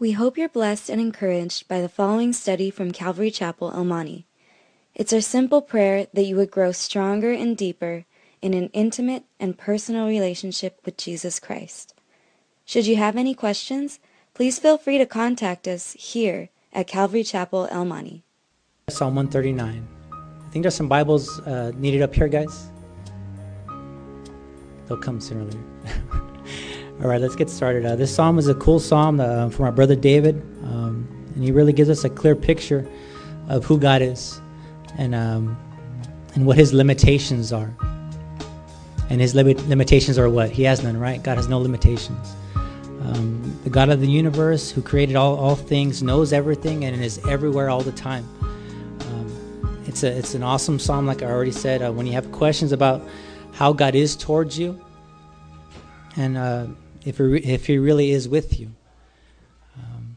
We 0.00 0.12
hope 0.12 0.38
you're 0.38 0.48
blessed 0.48 0.88
and 0.88 0.98
encouraged 0.98 1.68
by 1.68 1.82
the 1.82 1.88
following 1.90 2.32
study 2.32 2.70
from 2.70 2.90
Calvary 2.90 3.30
Chapel, 3.30 3.70
El 3.74 3.84
Monte. 3.84 4.24
It's 4.94 5.12
our 5.12 5.20
simple 5.20 5.60
prayer 5.60 6.06
that 6.14 6.22
you 6.22 6.36
would 6.36 6.50
grow 6.50 6.72
stronger 6.72 7.32
and 7.32 7.54
deeper 7.54 8.06
in 8.40 8.54
an 8.54 8.70
intimate 8.72 9.24
and 9.38 9.58
personal 9.58 10.06
relationship 10.06 10.80
with 10.86 10.96
Jesus 10.96 11.38
Christ. 11.38 11.92
Should 12.64 12.86
you 12.86 12.96
have 12.96 13.14
any 13.14 13.34
questions, 13.34 13.98
please 14.32 14.58
feel 14.58 14.78
free 14.78 14.96
to 14.96 15.04
contact 15.04 15.68
us 15.68 15.92
here 15.92 16.48
at 16.72 16.86
Calvary 16.86 17.22
Chapel, 17.22 17.68
El 17.70 17.84
Monte. 17.84 18.24
Psalm 18.88 19.14
139. 19.14 19.86
I 20.12 20.50
think 20.50 20.62
there's 20.62 20.74
some 20.74 20.88
Bibles 20.88 21.40
uh, 21.40 21.72
needed 21.76 22.00
up 22.00 22.14
here, 22.14 22.28
guys. 22.28 22.70
They'll 24.86 24.96
come 24.96 25.20
sooner 25.20 25.42
or 25.42 25.44
later. 25.44 26.24
All 27.02 27.08
right, 27.08 27.20
let's 27.20 27.34
get 27.34 27.48
started. 27.48 27.86
Uh, 27.86 27.96
this 27.96 28.14
psalm 28.14 28.38
is 28.38 28.48
a 28.48 28.54
cool 28.54 28.78
psalm 28.78 29.20
uh, 29.20 29.48
from 29.48 29.64
our 29.64 29.72
brother 29.72 29.96
David, 29.96 30.34
um, 30.64 31.08
and 31.34 31.42
he 31.42 31.50
really 31.50 31.72
gives 31.72 31.88
us 31.88 32.04
a 32.04 32.10
clear 32.10 32.36
picture 32.36 32.86
of 33.48 33.64
who 33.64 33.78
God 33.78 34.02
is 34.02 34.38
and 34.98 35.14
um, 35.14 35.56
and 36.34 36.46
what 36.46 36.58
His 36.58 36.72
limitations 36.72 37.52
are. 37.52 37.74
And 39.08 39.18
His 39.18 39.34
limitations 39.34 40.18
are 40.18 40.28
what 40.28 40.50
He 40.50 40.62
has 40.64 40.82
none, 40.82 40.98
right? 40.98 41.22
God 41.22 41.38
has 41.38 41.48
no 41.48 41.58
limitations. 41.58 42.34
Um, 42.54 43.58
the 43.64 43.70
God 43.70 43.88
of 43.88 44.00
the 44.00 44.06
universe, 44.06 44.70
who 44.70 44.82
created 44.82 45.16
all, 45.16 45.36
all 45.36 45.56
things, 45.56 46.02
knows 46.02 46.34
everything 46.34 46.84
and 46.84 47.02
is 47.02 47.18
everywhere 47.26 47.70
all 47.70 47.80
the 47.80 47.92
time. 47.92 48.28
Um, 48.42 49.82
it's 49.86 50.02
a 50.02 50.16
it's 50.16 50.34
an 50.34 50.42
awesome 50.42 50.78
psalm, 50.78 51.06
like 51.06 51.22
I 51.22 51.26
already 51.26 51.50
said. 51.50 51.80
Uh, 51.80 51.90
when 51.92 52.06
you 52.06 52.12
have 52.12 52.30
questions 52.30 52.72
about 52.72 53.08
how 53.52 53.72
God 53.72 53.94
is 53.94 54.16
towards 54.16 54.58
you, 54.58 54.78
and 56.16 56.36
uh, 56.36 56.66
if 57.04 57.18
he, 57.18 57.36
if 57.38 57.66
he 57.66 57.78
really 57.78 58.10
is 58.10 58.28
with 58.28 58.58
you. 58.58 58.72
Um, 59.76 60.16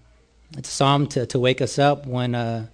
it's 0.58 0.70
a 0.70 0.72
psalm 0.72 1.08
to, 1.08 1.26
to 1.28 1.40
wake 1.40 1.62
us 1.62 1.80
up 1.80 2.05
when, 2.05 2.36
uh, 2.36 2.68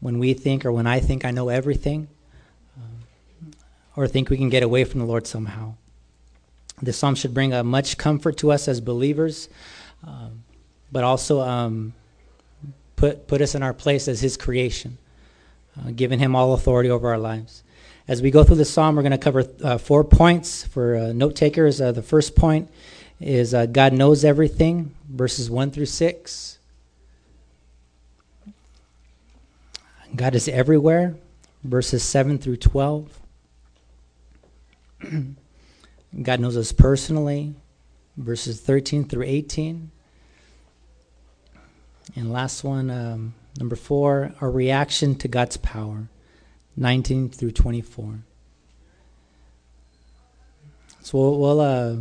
when 0.00 0.18
we 0.18 0.34
think 0.34 0.64
or 0.64 0.72
when 0.72 0.86
I 0.86 1.00
think 1.00 1.24
I 1.24 1.30
know 1.30 1.48
everything 1.48 2.08
um, 2.76 3.52
or 3.96 4.06
think 4.06 4.30
we 4.30 4.36
can 4.36 4.48
get 4.48 4.62
away 4.62 4.84
from 4.84 5.00
the 5.00 5.06
Lord 5.06 5.26
somehow. 5.26 5.74
This 6.80 6.96
psalm 6.96 7.14
should 7.14 7.34
bring 7.34 7.52
uh, 7.52 7.64
much 7.64 7.98
comfort 7.98 8.36
to 8.38 8.52
us 8.52 8.68
as 8.68 8.80
believers, 8.80 9.48
um, 10.06 10.44
but 10.92 11.02
also 11.02 11.40
um, 11.40 11.92
put, 12.94 13.26
put 13.26 13.40
us 13.40 13.54
in 13.54 13.62
our 13.62 13.74
place 13.74 14.06
as 14.06 14.20
His 14.20 14.36
creation, 14.36 14.98
uh, 15.78 15.90
giving 15.94 16.20
Him 16.20 16.36
all 16.36 16.54
authority 16.54 16.90
over 16.90 17.08
our 17.08 17.18
lives. 17.18 17.64
As 18.06 18.22
we 18.22 18.30
go 18.30 18.42
through 18.42 18.56
the 18.56 18.64
psalm, 18.64 18.96
we're 18.96 19.02
going 19.02 19.12
to 19.12 19.18
cover 19.18 19.44
uh, 19.62 19.76
four 19.76 20.02
points 20.02 20.64
for 20.64 20.96
uh, 20.96 21.12
note 21.12 21.36
takers. 21.36 21.80
Uh, 21.80 21.92
the 21.92 22.02
first 22.02 22.34
point 22.34 22.70
is 23.20 23.52
uh, 23.54 23.66
God 23.66 23.92
knows 23.92 24.24
everything, 24.24 24.94
verses 25.08 25.50
1 25.50 25.70
through 25.70 25.86
6. 25.86 26.58
God 30.14 30.34
is 30.34 30.48
everywhere, 30.48 31.16
verses 31.62 32.02
7 32.02 32.38
through 32.38 32.56
12. 32.56 33.20
God 36.22 36.40
knows 36.40 36.56
us 36.56 36.72
personally, 36.72 37.54
verses 38.16 38.60
13 38.60 39.04
through 39.04 39.24
18. 39.24 39.90
And 42.16 42.32
last 42.32 42.64
one, 42.64 42.90
um, 42.90 43.34
number 43.58 43.76
four, 43.76 44.32
our 44.40 44.50
reaction 44.50 45.14
to 45.16 45.28
God's 45.28 45.58
power, 45.58 46.08
19 46.76 47.28
through 47.28 47.52
24. 47.52 48.20
So 51.02 51.18
we'll, 51.18 51.38
we'll 51.38 51.60
uh, 51.60 51.96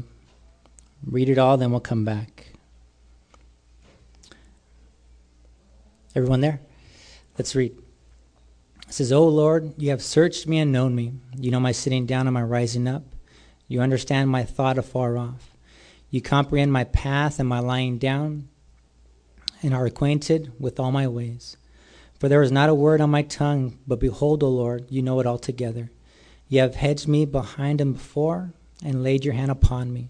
Read 1.05 1.29
it 1.29 1.37
all, 1.37 1.57
then 1.57 1.71
we'll 1.71 1.79
come 1.79 2.05
back. 2.05 2.53
Everyone 6.15 6.41
there? 6.41 6.61
Let's 7.37 7.55
read. 7.55 7.77
It 8.87 8.93
says, 8.93 9.11
O 9.11 9.27
Lord, 9.27 9.73
you 9.77 9.89
have 9.91 10.01
searched 10.01 10.47
me 10.47 10.59
and 10.59 10.71
known 10.71 10.95
me. 10.95 11.13
You 11.37 11.51
know 11.51 11.59
my 11.59 11.71
sitting 11.73 12.05
down 12.05 12.25
and 12.25 12.33
my 12.33 12.41
rising 12.41 12.87
up. 12.87 13.03
You 13.67 13.81
understand 13.81 14.29
my 14.29 14.43
thought 14.43 14.77
afar 14.77 15.17
off. 15.17 15.51
You 16.09 16.21
comprehend 16.21 16.71
my 16.71 16.85
path 16.85 17.39
and 17.39 17.49
my 17.49 17.59
lying 17.59 17.97
down, 17.97 18.47
and 19.61 19.73
are 19.73 19.85
acquainted 19.85 20.53
with 20.59 20.79
all 20.79 20.91
my 20.91 21.07
ways. 21.07 21.57
For 22.17 22.29
there 22.29 22.41
is 22.41 22.51
not 22.51 22.69
a 22.69 22.75
word 22.75 23.01
on 23.01 23.09
my 23.09 23.21
tongue, 23.21 23.77
but 23.85 23.99
behold, 23.99 24.41
O 24.41 24.49
Lord, 24.49 24.87
you 24.89 25.01
know 25.01 25.19
it 25.19 25.27
altogether. 25.27 25.91
You 26.47 26.61
have 26.61 26.75
hedged 26.75 27.07
me 27.07 27.25
behind 27.25 27.81
and 27.81 27.93
before, 27.93 28.53
and 28.83 29.03
laid 29.03 29.25
your 29.25 29.33
hand 29.33 29.51
upon 29.51 29.91
me. 29.91 30.09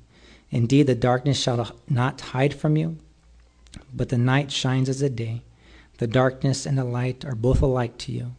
Indeed, 0.51 0.87
the 0.87 0.95
darkness 0.95 1.41
shall 1.41 1.75
not 1.89 2.21
hide 2.21 2.53
from 2.53 2.75
you, 2.75 2.97
but 3.93 4.09
the 4.09 4.17
night 4.17 4.51
shines 4.51 4.89
as 4.89 4.99
the 4.99 5.09
day. 5.09 5.41
The 5.97 6.07
darkness 6.07 6.65
and 6.65 6.77
the 6.77 6.83
light 6.83 7.23
are 7.23 7.35
both 7.35 7.61
alike 7.61 7.97
to 7.99 8.11
you. 8.11 8.35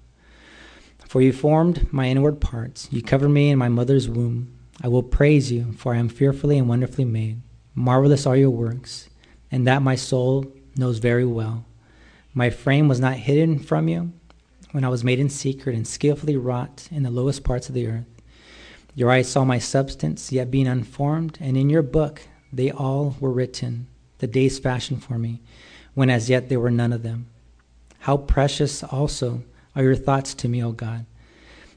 For 1.09 1.23
you 1.23 1.33
formed 1.33 1.93
my 1.93 2.09
inward 2.09 2.41
parts, 2.41 2.89
you 2.91 3.03
covered 3.03 3.31
me 3.31 3.51
in 3.51 3.59
my 3.59 3.69
mother's 3.69 4.09
womb. 4.09 4.59
I 4.83 4.89
will 4.89 5.03
praise 5.03 5.53
you, 5.53 5.73
for 5.73 5.95
I 5.95 5.99
am 5.99 6.09
fearfully 6.09 6.59
and 6.59 6.69
wonderfully 6.69 7.05
made. 7.05 7.41
Marvelous 7.75 8.27
are 8.27 8.37
your 8.37 8.51
works, 8.51 9.09
and 9.51 9.67
that 9.67 9.83
my 9.83 9.95
soul 9.95 10.53
knows 10.77 10.99
very 10.99 11.25
well. 11.25 11.65
My 12.35 12.51
frame 12.51 12.89
was 12.89 13.01
not 13.01 13.15
hidden 13.15 13.59
from 13.59 13.89
you 13.89 14.13
when 14.73 14.85
I 14.85 14.89
was 14.89 15.05
made 15.05 15.21
in 15.21 15.29
secret 15.29 15.77
and 15.77 15.87
skillfully 15.87 16.37
wrought 16.37 16.89
in 16.91 17.03
the 17.03 17.11
lowest 17.11 17.45
parts 17.45 17.69
of 17.69 17.75
the 17.75 17.87
earth. 17.87 18.12
Your 18.95 19.11
eyes 19.11 19.31
saw 19.31 19.45
my 19.45 19.59
substance, 19.59 20.33
yet 20.33 20.51
being 20.51 20.67
unformed, 20.67 21.39
and 21.41 21.57
in 21.57 21.71
your 21.71 21.83
book 21.83 22.23
they 22.53 22.71
all 22.71 23.17
were 23.21 23.33
written, 23.33 23.87
the 24.19 24.27
days 24.27 24.59
fashioned 24.59 25.03
for 25.03 25.19
me, 25.19 25.41
when 25.95 26.11
as 26.11 26.29
yet 26.29 26.49
there 26.49 26.61
were 26.61 26.71
none 26.71 26.93
of 26.93 27.03
them. 27.03 27.27
How 28.01 28.17
precious 28.17 28.83
also 28.83 29.43
are 29.75 29.83
your 29.83 29.97
thoughts 29.97 30.35
to 30.35 30.49
me, 30.49 30.63
O 30.63 30.73
God! 30.73 31.07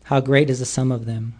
How 0.06 0.20
great 0.20 0.50
is 0.50 0.60
the 0.60 0.66
sum 0.66 0.92
of 0.92 1.06
them! 1.06 1.36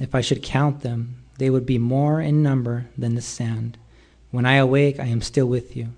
If 0.00 0.14
I 0.14 0.22
should 0.22 0.42
count 0.42 0.80
them, 0.80 1.22
they 1.38 1.50
would 1.50 1.66
be 1.66 1.78
more 1.78 2.20
in 2.20 2.42
number 2.42 2.86
than 2.96 3.14
the 3.14 3.22
sand. 3.22 3.76
When 4.30 4.46
I 4.46 4.54
awake, 4.54 4.98
I 4.98 5.06
am 5.06 5.20
still 5.20 5.46
with 5.46 5.76
you. 5.76 5.88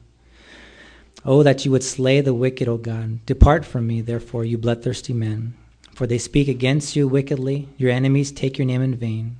Oh, 1.25 1.43
that 1.43 1.65
you 1.65 1.71
would 1.71 1.85
slay 1.85 2.21
the 2.21 2.35
wicked, 2.35 2.67
O 2.67 2.79
God. 2.79 3.25
Depart 3.27 3.65
from 3.65 3.87
me, 3.87 4.01
therefore, 4.01 4.45
you 4.45 4.59
bloodthirsty 4.59 5.13
men. 5.13 5.55
For 6.01 6.07
they 6.07 6.17
speak 6.17 6.49
against 6.49 6.97
you 6.97 7.07
wickedly. 7.07 7.69
Your 7.77 7.91
enemies 7.91 8.33
take 8.33 8.57
your 8.57 8.65
name 8.65 8.81
in 8.81 8.95
vain. 8.95 9.37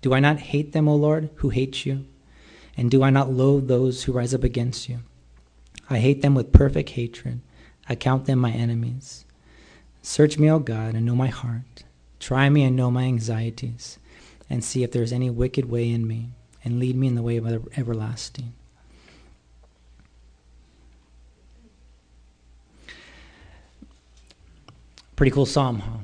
Do 0.00 0.14
I 0.14 0.20
not 0.20 0.38
hate 0.38 0.70
them, 0.70 0.86
O 0.86 0.94
Lord, 0.94 1.28
who 1.38 1.48
hate 1.48 1.84
you? 1.84 2.06
And 2.76 2.88
do 2.88 3.02
I 3.02 3.10
not 3.10 3.32
loathe 3.32 3.66
those 3.66 4.04
who 4.04 4.12
rise 4.12 4.32
up 4.32 4.44
against 4.44 4.88
you? 4.88 5.00
I 5.90 5.98
hate 5.98 6.22
them 6.22 6.36
with 6.36 6.52
perfect 6.52 6.90
hatred. 6.90 7.40
I 7.88 7.96
count 7.96 8.26
them 8.26 8.38
my 8.38 8.52
enemies. 8.52 9.24
Search 10.02 10.38
me, 10.38 10.48
O 10.48 10.60
God, 10.60 10.94
and 10.94 11.04
know 11.04 11.16
my 11.16 11.26
heart. 11.26 11.82
Try 12.20 12.48
me 12.48 12.62
and 12.62 12.76
know 12.76 12.92
my 12.92 13.02
anxieties, 13.02 13.98
and 14.48 14.62
see 14.62 14.84
if 14.84 14.92
there 14.92 15.02
is 15.02 15.12
any 15.12 15.30
wicked 15.30 15.68
way 15.68 15.90
in 15.90 16.06
me, 16.06 16.28
and 16.64 16.78
lead 16.78 16.94
me 16.94 17.08
in 17.08 17.16
the 17.16 17.22
way 17.22 17.38
of 17.38 17.68
everlasting. 17.76 18.52
Pretty 25.16 25.30
cool 25.30 25.46
psalm, 25.46 25.78
huh? 25.78 25.98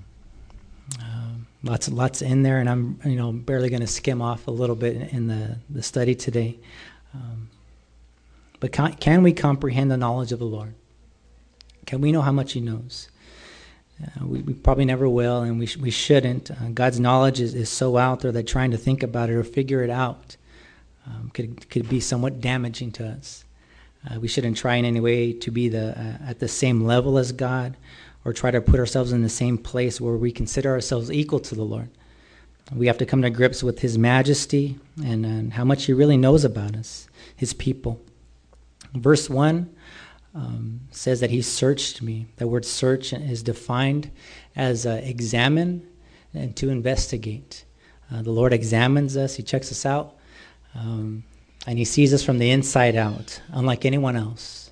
Lots, 1.63 1.91
lots 1.91 2.23
in 2.23 2.43
there, 2.43 2.59
and 2.59 2.71
I'm, 2.71 2.99
you 3.05 3.17
know, 3.17 3.33
barely 3.33 3.69
going 3.69 3.81
to 3.81 3.87
skim 3.87 4.23
off 4.23 4.47
a 4.47 4.51
little 4.51 4.77
bit 4.77 5.13
in 5.13 5.27
the, 5.27 5.59
the 5.69 5.83
study 5.83 6.15
today. 6.15 6.57
Um, 7.15 7.51
but 8.61 8.73
can, 8.73 8.95
can, 8.95 9.23
we 9.23 9.33
comprehend 9.33 9.91
the 9.91 9.99
knowledge 9.99 10.33
of 10.33 10.39
the 10.39 10.47
Lord? 10.47 10.75
Can 11.85 12.01
we 12.01 12.13
know 12.13 12.23
how 12.23 12.33
much 12.33 12.53
He 12.53 12.61
knows? 12.61 13.11
Uh, 14.03 14.27
we, 14.27 14.41
we, 14.41 14.55
probably 14.55 14.87
never 14.87 15.07
will, 15.07 15.43
and 15.43 15.59
we, 15.59 15.67
sh- 15.67 15.77
we 15.77 15.91
shouldn't. 15.91 16.51
Uh, 16.51 16.71
God's 16.73 16.99
knowledge 16.99 17.41
is, 17.41 17.55
is 17.55 17.69
so 17.69 17.99
out 17.99 18.21
there 18.21 18.33
that 18.33 18.47
trying 18.47 18.71
to 18.71 18.79
think 18.79 19.03
about 19.03 19.29
it 19.29 19.35
or 19.35 19.45
figure 19.45 19.83
it 19.83 19.91
out 19.91 20.37
um, 21.07 21.31
could, 21.35 21.69
could 21.69 21.89
be 21.91 22.01
somewhat 22.01 22.41
damaging 22.41 22.93
to 22.93 23.07
us. 23.07 23.45
Uh, 24.09 24.19
we 24.19 24.29
shouldn't 24.29 24.57
try 24.57 24.77
in 24.77 24.87
any 24.87 25.01
way 25.01 25.35
to 25.35 25.51
be 25.51 25.69
the, 25.69 25.91
uh, 25.91 26.31
at 26.31 26.39
the 26.39 26.49
same 26.49 26.85
level 26.85 27.19
as 27.19 27.33
God 27.33 27.77
or 28.25 28.33
try 28.33 28.51
to 28.51 28.61
put 28.61 28.79
ourselves 28.79 29.13
in 29.13 29.23
the 29.23 29.29
same 29.29 29.57
place 29.57 30.01
where 30.01 30.17
we 30.17 30.33
consider 30.33 30.71
ourselves 30.71 31.11
equal 31.11 31.41
to 31.41 31.55
the 31.55 31.65
Lord. 31.65 31.89
We 32.73 32.87
have 32.87 32.99
to 32.99 33.07
come 33.07 33.23
to 33.23 33.31
grips 33.31 33.63
with 33.63 33.81
His 33.81 33.99
majesty 33.99 34.79
and, 35.05 35.27
and 35.27 35.53
how 35.53 35.65
much 35.65 35.87
He 35.87 35.93
really 35.93 36.17
knows 36.17 36.45
about 36.45 36.77
us, 36.77 37.09
His 37.35 37.53
people. 37.53 38.01
Verse 38.95 39.29
1 39.29 39.75
um, 40.35 40.81
says 40.91 41.21
that 41.21 41.31
He 41.31 41.43
searched 41.43 42.03
me. 42.03 42.27
That 42.37 42.49
word 42.49 42.65
search 42.65 43.13
is 43.13 43.43
defined 43.43 44.11
as 44.55 44.87
uh, 44.87 45.01
examine 45.03 45.87
and 46.33 46.55
to 46.57 46.71
investigate. 46.71 47.65
Uh, 48.13 48.23
the 48.23 48.31
Lord 48.31 48.53
examines 48.53 49.17
us, 49.17 49.37
He 49.37 49.43
checks 49.43 49.73
us 49.73 49.85
out, 49.85 50.17
um, 50.75 51.25
and 51.67 51.79
He 51.79 51.85
sees 51.85 52.15
us 52.15 52.23
from 52.23 52.39
the 52.39 52.51
inside 52.51 52.95
out, 52.95 53.41
unlike 53.51 53.85
anyone 53.85 54.17
else. 54.17 54.70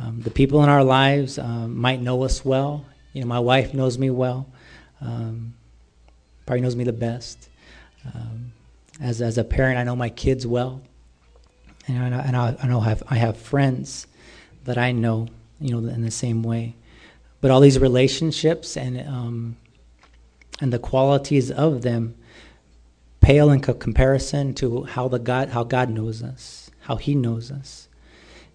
Um, 0.00 0.20
the 0.20 0.30
people 0.30 0.62
in 0.62 0.68
our 0.68 0.84
lives 0.84 1.38
um, 1.38 1.76
might 1.76 2.00
know 2.00 2.22
us 2.22 2.44
well. 2.44 2.84
You 3.12 3.20
know, 3.20 3.26
my 3.26 3.40
wife 3.40 3.74
knows 3.74 3.98
me 3.98 4.10
well, 4.10 4.46
um, 5.00 5.54
probably 6.46 6.62
knows 6.62 6.76
me 6.76 6.84
the 6.84 6.92
best. 6.92 7.48
Um, 8.14 8.52
as, 9.00 9.20
as 9.20 9.38
a 9.38 9.44
parent, 9.44 9.78
I 9.78 9.84
know 9.84 9.96
my 9.96 10.08
kids 10.08 10.46
well. 10.46 10.80
And 11.88 12.14
I, 12.14 12.18
and 12.20 12.36
I, 12.36 12.56
I 12.62 12.66
know 12.68 12.80
I 12.80 12.88
have, 12.88 13.02
I 13.08 13.16
have 13.16 13.36
friends 13.36 14.06
that 14.64 14.78
I 14.78 14.92
know, 14.92 15.28
you 15.60 15.70
know, 15.78 15.88
in 15.88 16.02
the 16.02 16.10
same 16.10 16.42
way. 16.42 16.76
But 17.40 17.50
all 17.50 17.60
these 17.60 17.78
relationships 17.78 18.76
and 18.76 19.00
um, 19.00 19.56
and 20.60 20.72
the 20.72 20.78
qualities 20.78 21.50
of 21.50 21.82
them 21.82 22.14
pale 23.20 23.50
in 23.50 23.60
co- 23.60 23.74
comparison 23.74 24.54
to 24.54 24.84
how 24.84 25.08
the 25.08 25.18
God 25.18 25.48
how 25.48 25.64
God 25.64 25.90
knows 25.90 26.22
us, 26.22 26.70
how 26.82 26.96
He 26.96 27.16
knows 27.16 27.50
us. 27.50 27.88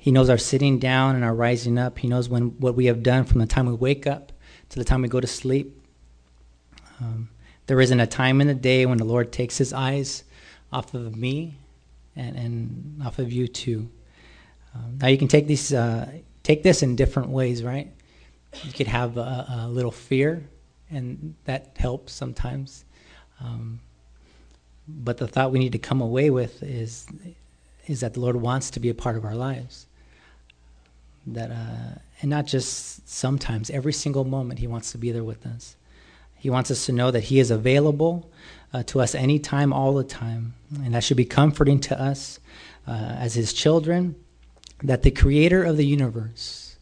He 0.07 0.11
knows 0.11 0.29
our 0.29 0.37
sitting 0.37 0.79
down 0.79 1.15
and 1.15 1.25
our 1.25 1.35
rising 1.35 1.77
up. 1.77 1.99
He 1.99 2.07
knows 2.07 2.29
when 2.29 2.51
what 2.61 2.75
we 2.75 2.85
have 2.85 3.03
done 3.03 3.25
from 3.25 3.41
the 3.41 3.45
time 3.45 3.65
we 3.65 3.73
wake 3.73 4.07
up 4.07 4.31
to 4.69 4.79
the 4.79 4.85
time 4.85 5.01
we 5.01 5.09
go 5.09 5.19
to 5.19 5.27
sleep. 5.27 5.83
Um, 7.01 7.27
there 7.65 7.81
isn't 7.81 7.99
a 7.99 8.07
time 8.07 8.39
in 8.39 8.47
the 8.47 8.53
day 8.53 8.85
when 8.85 8.99
the 8.99 9.03
Lord 9.03 9.33
takes 9.33 9.57
His 9.57 9.73
eyes 9.73 10.23
off 10.71 10.93
of 10.93 11.17
me 11.17 11.57
and, 12.15 12.37
and 12.37 13.01
off 13.05 13.19
of 13.19 13.33
you 13.33 13.49
too. 13.49 13.89
Um, 14.73 14.97
now 15.01 15.07
you 15.07 15.17
can 15.17 15.27
take 15.27 15.45
these 15.45 15.73
uh, 15.73 16.09
take 16.41 16.63
this 16.63 16.81
in 16.83 16.95
different 16.95 17.27
ways, 17.27 17.61
right? 17.61 17.91
You 18.63 18.71
could 18.71 18.87
have 18.87 19.17
a, 19.17 19.65
a 19.65 19.67
little 19.67 19.91
fear, 19.91 20.47
and 20.89 21.35
that 21.43 21.75
helps 21.75 22.13
sometimes. 22.13 22.85
Um, 23.41 23.81
but 24.87 25.17
the 25.17 25.27
thought 25.27 25.51
we 25.51 25.59
need 25.59 25.73
to 25.73 25.79
come 25.79 25.99
away 25.99 26.29
with 26.29 26.63
is 26.63 27.07
is 27.87 27.99
that 27.99 28.13
the 28.13 28.21
Lord 28.21 28.37
wants 28.37 28.69
to 28.69 28.79
be 28.79 28.87
a 28.87 28.93
part 28.93 29.17
of 29.17 29.25
our 29.25 29.35
lives. 29.35 29.85
That 31.27 31.51
uh, 31.51 31.99
and 32.21 32.29
not 32.29 32.47
just 32.47 33.07
sometimes, 33.07 33.69
every 33.69 33.93
single 33.93 34.23
moment 34.23 34.59
He 34.59 34.67
wants 34.67 34.91
to 34.93 34.97
be 34.97 35.11
there 35.11 35.23
with 35.23 35.45
us. 35.45 35.75
He 36.35 36.49
wants 36.49 36.71
us 36.71 36.85
to 36.85 36.91
know 36.91 37.11
that 37.11 37.25
He 37.25 37.39
is 37.39 37.51
available 37.51 38.29
uh, 38.73 38.83
to 38.83 39.01
us 39.01 39.13
anytime, 39.13 39.73
all 39.73 39.93
the 39.93 40.03
time. 40.03 40.53
And 40.83 40.93
that 40.93 41.03
should 41.03 41.17
be 41.17 41.25
comforting 41.25 41.79
to 41.81 41.99
us 41.99 42.39
uh, 42.87 42.91
as 42.91 43.33
His 43.33 43.53
children 43.53 44.15
that 44.83 45.03
the 45.03 45.11
Creator 45.11 45.63
of 45.63 45.77
the 45.77 45.85
universe, 45.85 46.77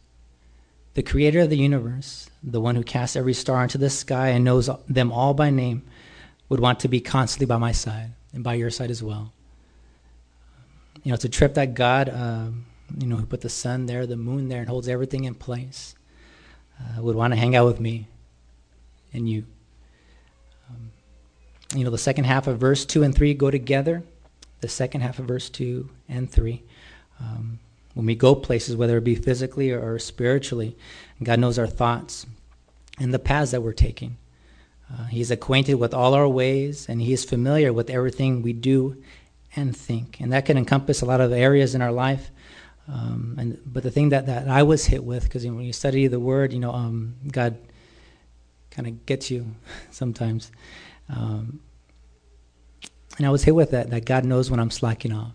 the 0.94 1.02
Creator 1.02 1.40
of 1.40 1.50
the 1.50 1.58
universe, 1.58 2.28
the 2.42 2.60
one 2.60 2.76
who 2.76 2.82
casts 2.82 3.16
every 3.16 3.32
star 3.32 3.62
into 3.62 3.78
the 3.78 3.90
sky 3.90 4.28
and 4.28 4.44
knows 4.44 4.68
them 4.88 5.10
all 5.10 5.34
by 5.34 5.50
name, 5.50 5.82
would 6.48 6.60
want 6.60 6.80
to 6.80 6.88
be 6.88 7.00
constantly 7.00 7.46
by 7.46 7.56
my 7.56 7.72
side 7.72 8.12
and 8.32 8.44
by 8.44 8.54
your 8.54 8.70
side 8.70 8.90
as 8.90 9.02
well. 9.02 9.32
You 11.02 11.10
know, 11.10 11.14
it's 11.14 11.24
a 11.24 11.28
trip 11.28 11.54
that 11.54 11.74
God, 11.74 12.08
um, 12.08 12.66
you 12.98 13.06
know, 13.06 13.16
who 13.16 13.26
put 13.26 13.40
the 13.40 13.48
sun 13.48 13.86
there, 13.86 14.06
the 14.06 14.16
moon 14.16 14.48
there, 14.48 14.60
and 14.60 14.68
holds 14.68 14.88
everything 14.88 15.24
in 15.24 15.34
place, 15.34 15.94
uh, 16.80 17.02
would 17.02 17.16
want 17.16 17.32
to 17.32 17.38
hang 17.38 17.56
out 17.56 17.66
with 17.66 17.80
me 17.80 18.06
and 19.12 19.28
you. 19.28 19.44
Um, 20.68 20.90
you 21.74 21.84
know, 21.84 21.90
the 21.90 21.98
second 21.98 22.24
half 22.24 22.46
of 22.46 22.58
verse 22.58 22.84
2 22.84 23.02
and 23.02 23.14
3 23.14 23.34
go 23.34 23.50
together. 23.50 24.02
The 24.60 24.68
second 24.68 25.02
half 25.02 25.18
of 25.18 25.26
verse 25.26 25.50
2 25.50 25.88
and 26.08 26.30
3. 26.30 26.62
Um, 27.20 27.58
when 27.94 28.06
we 28.06 28.14
go 28.14 28.34
places, 28.34 28.76
whether 28.76 28.98
it 28.98 29.04
be 29.04 29.14
physically 29.14 29.70
or, 29.72 29.94
or 29.94 29.98
spiritually, 29.98 30.76
God 31.22 31.40
knows 31.40 31.58
our 31.58 31.66
thoughts 31.66 32.26
and 32.98 33.12
the 33.12 33.18
paths 33.18 33.50
that 33.52 33.62
we're 33.62 33.72
taking. 33.72 34.16
Uh, 34.92 35.04
he's 35.04 35.30
acquainted 35.30 35.74
with 35.74 35.92
all 35.92 36.14
our 36.14 36.28
ways, 36.28 36.88
and 36.88 37.00
He 37.00 37.12
is 37.12 37.24
familiar 37.24 37.72
with 37.72 37.90
everything 37.90 38.42
we 38.42 38.52
do 38.52 39.02
and 39.56 39.76
think. 39.76 40.20
And 40.20 40.32
that 40.32 40.46
can 40.46 40.56
encompass 40.56 41.00
a 41.00 41.06
lot 41.06 41.20
of 41.20 41.32
areas 41.32 41.74
in 41.74 41.82
our 41.82 41.92
life. 41.92 42.30
Um, 42.88 43.36
and 43.38 43.60
but 43.66 43.82
the 43.82 43.90
thing 43.90 44.10
that, 44.10 44.26
that 44.26 44.48
I 44.48 44.62
was 44.62 44.86
hit 44.86 45.04
with, 45.04 45.24
because 45.24 45.44
you 45.44 45.50
know, 45.50 45.56
when 45.56 45.66
you 45.66 45.72
study 45.72 46.06
the 46.06 46.20
Word, 46.20 46.52
you 46.52 46.60
know, 46.60 46.72
um, 46.72 47.16
God 47.30 47.56
kind 48.70 48.86
of 48.86 49.06
gets 49.06 49.30
you 49.30 49.54
sometimes. 49.90 50.52
Um, 51.08 51.60
and 53.18 53.26
I 53.26 53.30
was 53.30 53.44
hit 53.44 53.54
with 53.54 53.70
that, 53.70 53.90
that 53.90 54.04
God 54.04 54.24
knows 54.24 54.50
when 54.50 54.60
I'm 54.60 54.70
slacking 54.70 55.12
off, 55.12 55.32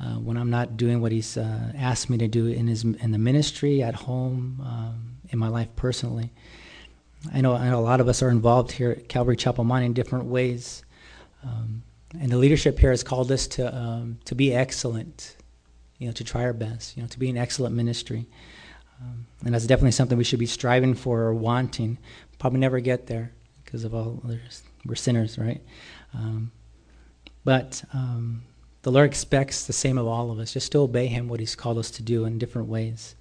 uh, 0.00 0.14
when 0.16 0.36
I'm 0.36 0.50
not 0.50 0.76
doing 0.76 1.00
what 1.00 1.12
He's 1.12 1.36
uh, 1.36 1.72
asked 1.76 2.10
me 2.10 2.18
to 2.18 2.28
do 2.28 2.46
in, 2.46 2.66
his, 2.66 2.84
in 2.84 3.12
the 3.12 3.18
ministry, 3.18 3.82
at 3.82 3.94
home, 3.94 4.60
um, 4.64 5.16
in 5.30 5.38
my 5.38 5.48
life 5.48 5.68
personally. 5.76 6.30
I 7.32 7.40
know, 7.40 7.54
I 7.54 7.68
know 7.68 7.78
a 7.78 7.82
lot 7.82 8.00
of 8.00 8.08
us 8.08 8.22
are 8.22 8.30
involved 8.30 8.72
here 8.72 8.92
at 8.92 9.08
Calvary 9.08 9.36
Chapel 9.36 9.64
Mine 9.64 9.82
in 9.82 9.92
different 9.92 10.26
ways. 10.26 10.82
Um, 11.42 11.82
and 12.18 12.30
the 12.30 12.38
leadership 12.38 12.78
here 12.78 12.90
has 12.90 13.02
called 13.02 13.30
us 13.30 13.46
to, 13.48 13.74
um, 13.74 14.18
to 14.24 14.34
be 14.34 14.54
excellent, 14.54 15.36
you 16.00 16.06
know, 16.06 16.12
to 16.12 16.24
try 16.24 16.42
our 16.42 16.52
best, 16.52 16.96
you 16.96 17.02
know, 17.02 17.08
to 17.08 17.18
be 17.18 17.30
an 17.30 17.36
excellent 17.36 17.76
ministry. 17.76 18.26
Um, 19.00 19.26
and 19.44 19.54
that's 19.54 19.66
definitely 19.66 19.92
something 19.92 20.18
we 20.18 20.24
should 20.24 20.38
be 20.38 20.46
striving 20.46 20.94
for 20.94 21.20
or 21.20 21.34
wanting. 21.34 21.98
Probably 22.38 22.58
never 22.58 22.80
get 22.80 23.06
there 23.06 23.32
because 23.64 23.84
of 23.84 23.94
all 23.94 24.20
we're 24.84 24.94
sinners, 24.94 25.38
right? 25.38 25.60
Um, 26.14 26.50
but 27.44 27.84
um, 27.92 28.42
the 28.82 28.90
Lord 28.90 29.06
expects 29.06 29.66
the 29.66 29.72
same 29.74 29.98
of 29.98 30.06
all 30.06 30.30
of 30.30 30.38
us, 30.38 30.54
just 30.54 30.72
to 30.72 30.78
obey 30.78 31.06
Him 31.06 31.28
what 31.28 31.38
He's 31.38 31.54
called 31.54 31.78
us 31.78 31.90
to 31.92 32.02
do 32.02 32.24
in 32.24 32.38
different 32.38 32.68
ways, 32.68 33.14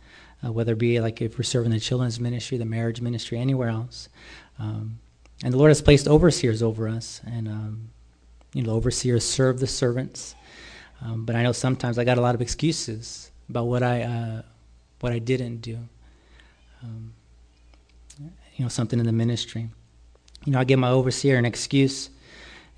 uh, 0.44 0.52
whether 0.52 0.74
it 0.74 0.80
be 0.80 1.02
like 1.02 1.22
if 1.22 1.38
we're 1.38 1.44
serving 1.44 1.72
the 1.72 1.80
children's 1.80 2.20
ministry, 2.20 2.58
the 2.58 2.66
marriage 2.66 3.02
ministry, 3.02 3.38
anywhere 3.38 3.70
else. 3.70 4.08
Um, 4.58 5.00
and 5.44 5.54
the 5.54 5.58
Lord 5.58 5.70
has 5.70 5.82
placed 5.82 6.08
overseers 6.08 6.64
over 6.64 6.88
us, 6.88 7.22
and 7.26 7.48
um, 7.48 7.90
you 8.54 8.64
know, 8.64 8.72
overseers 8.72 9.24
serve 9.24 9.60
the 9.60 9.68
servants. 9.68 10.36
Um, 11.02 11.26
but 11.26 11.36
I 11.36 11.44
know 11.44 11.52
sometimes 11.52 11.98
I 11.98 12.04
got 12.04 12.18
a 12.18 12.22
lot 12.22 12.36
of 12.36 12.42
excuses 12.42 13.32
about 13.50 13.66
what 13.66 13.84
I 13.84 14.04
uh, 14.04 14.42
what 15.00 15.14
I 15.14 15.20
didn't 15.20 15.58
do. 15.58 15.78
Um, 16.84 17.14
you 18.20 18.66
know, 18.66 18.70
something 18.70 19.00
in 19.00 19.06
the 19.06 19.14
ministry. 19.14 19.70
You 20.46 20.52
know, 20.52 20.60
I 20.60 20.64
give 20.66 20.80
my 20.80 20.90
overseer 20.90 21.38
an 21.38 21.46
excuse, 21.46 22.10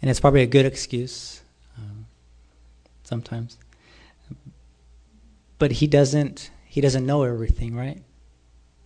and 0.02 0.10
it's 0.10 0.20
probably 0.20 0.44
a 0.44 0.48
good 0.48 0.66
excuse 0.66 1.42
um, 1.78 2.06
sometimes. 3.04 3.58
But 5.58 5.72
he 5.74 5.88
doesn't. 5.88 6.52
He 6.66 6.82
doesn't 6.82 7.06
know 7.06 7.24
everything, 7.24 7.76
right? 7.76 8.02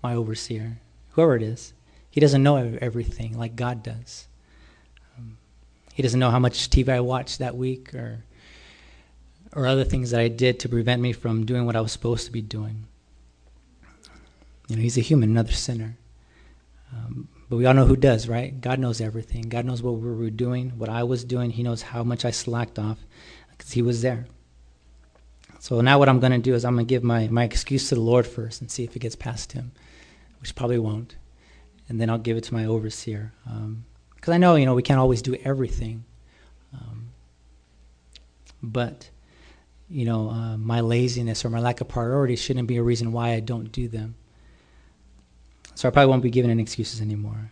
My 0.02 0.16
overseer, 0.16 0.80
whoever 1.12 1.36
it 1.36 1.44
is, 1.44 1.74
he 2.10 2.20
doesn't 2.20 2.42
know 2.42 2.77
everything 2.82 3.38
like 3.38 3.56
God 3.56 3.84
does. 3.84 4.27
Um, 5.18 5.38
he 5.94 6.01
doesn't 6.01 6.20
know 6.20 6.32
how 6.32 6.39
much 6.39 6.70
TV 6.70 6.89
I 6.89 7.01
watched 7.01 7.39
that 7.39 7.56
week, 7.56 7.94
or 7.94 8.24
or 9.56 9.66
other 9.66 9.86
things 9.86 10.12
that 10.12 10.20
I 10.20 10.28
did 10.28 10.60
to 10.60 10.70
prevent 10.70 11.02
me 11.02 11.14
from 11.14 11.46
doing 11.46 11.66
what 11.66 11.76
I 11.76 11.82
was 11.82 11.92
supposed 11.92 12.26
to 12.26 12.32
be 12.32 12.42
doing. 12.42 12.86
You 14.68 14.76
know, 14.76 14.82
he's 14.82 14.98
a 14.98 15.02
human, 15.02 15.30
another 15.30 15.52
sinner. 15.52 15.98
Um, 16.94 17.30
but 17.50 17.58
we 17.58 17.66
all 17.66 17.74
know 17.74 17.86
who 17.86 17.96
does, 17.96 18.28
right? 18.28 18.60
God 18.60 18.80
knows 18.80 19.00
everything. 19.00 19.44
God 19.44 19.66
knows 19.66 19.82
what 19.82 19.94
we 19.96 20.14
were 20.14 20.30
doing, 20.30 20.72
what 20.78 20.90
I 20.90 21.04
was 21.04 21.24
doing. 21.24 21.52
He 21.52 21.64
knows 21.64 21.82
how 21.82 22.04
much 22.04 22.26
I 22.26 22.32
slacked 22.32 22.80
off 22.80 22.98
because 23.52 23.72
He 23.72 23.82
was 23.82 24.02
there. 24.02 24.28
So 25.60 25.82
now 25.82 26.00
what 26.00 26.10
I'm 26.10 26.20
going 26.20 26.32
to 26.32 26.38
do 26.38 26.54
is 26.54 26.66
I'm 26.66 26.76
going 26.76 26.86
to 26.86 26.90
give 26.90 27.04
my, 27.04 27.28
my 27.28 27.44
excuse 27.44 27.90
to 27.90 27.96
the 27.96 28.02
Lord 28.02 28.28
first 28.28 28.62
and 28.62 28.70
see 28.70 28.84
if 28.84 28.96
it 28.96 29.00
gets 29.00 29.16
past 29.16 29.54
Him, 29.54 29.72
which 30.42 30.56
probably 30.56 30.80
won't. 30.80 31.16
And 31.88 32.02
then 32.02 32.10
I'll 32.10 32.18
give 32.18 32.38
it 32.38 32.44
to 32.46 32.54
my 32.54 32.66
overseer. 32.66 33.34
Because 33.44 34.30
um, 34.30 34.34
I 34.34 34.38
know, 34.38 34.56
you 34.56 34.66
know, 34.66 34.74
we 34.74 34.84
can't 34.84 35.00
always 35.00 35.22
do 35.22 35.36
everything. 35.44 36.04
Um, 36.74 37.10
but, 38.62 39.10
you 39.89 40.06
know, 40.06 40.30
uh, 40.30 40.58
my 40.58 40.82
laziness 40.82 41.46
or 41.46 41.50
my 41.50 41.60
lack 41.60 41.82
of 41.82 41.88
priority 41.88 42.36
shouldn't 42.36 42.68
be 42.68 42.77
a 42.77 42.84
reason 42.84 43.12
why 43.12 43.34
I 43.34 43.39
don't 43.39 43.72
do 43.72 43.88
them. 43.88 44.15
So 45.75 45.88
I 45.88 45.92
probably 45.92 46.10
won't 46.10 46.24
be 46.24 46.30
giving 46.30 46.51
any 46.51 46.63
excuses 46.63 47.01
anymore. 47.01 47.51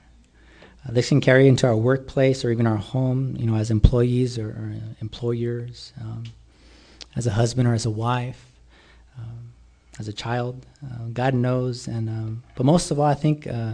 Uh, 0.88 0.92
this 0.92 1.10
can 1.10 1.22
carry 1.22 1.48
into 1.48 1.68
our 1.68 1.76
workplace 1.76 2.44
or 2.44 2.52
even 2.52 2.66
our 2.66 2.78
home, 2.78 3.36
you 3.38 3.46
know, 3.46 3.56
as 3.56 3.70
employees 3.70 4.38
or, 4.38 4.50
or 4.50 4.76
employers, 5.02 5.94
um, 6.02 6.24
as 7.16 7.28
a 7.28 7.32
husband 7.32 7.68
or 7.68 7.74
as 7.74 7.86
a 7.86 7.90
wife, 7.90 8.46
um, 9.18 9.54
as 10.00 10.08
a 10.08 10.14
child. 10.14 10.66
Uh, 10.84 11.06
God 11.14 11.34
knows, 11.34 11.88
and 11.88 12.10
um, 12.10 12.44
but 12.56 12.66
most 12.66 12.92
of 12.92 13.00
all, 13.00 13.06
I 13.06 13.14
think 13.14 13.46
uh, 13.46 13.74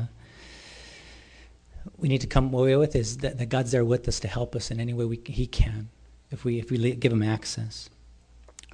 we 1.97 2.09
need 2.09 2.21
to 2.21 2.27
come 2.27 2.53
away 2.53 2.75
with 2.75 2.95
is 2.95 3.17
that, 3.17 3.37
that, 3.37 3.49
God's 3.49 3.71
there 3.71 3.85
with 3.85 4.07
us 4.07 4.19
to 4.21 4.27
help 4.27 4.55
us 4.55 4.71
in 4.71 4.79
any 4.79 4.93
way 4.93 5.05
we, 5.05 5.21
He 5.25 5.47
can, 5.47 5.89
if 6.31 6.43
we 6.43 6.59
if 6.59 6.69
we 6.69 6.95
give 6.95 7.11
Him 7.11 7.23
access. 7.23 7.89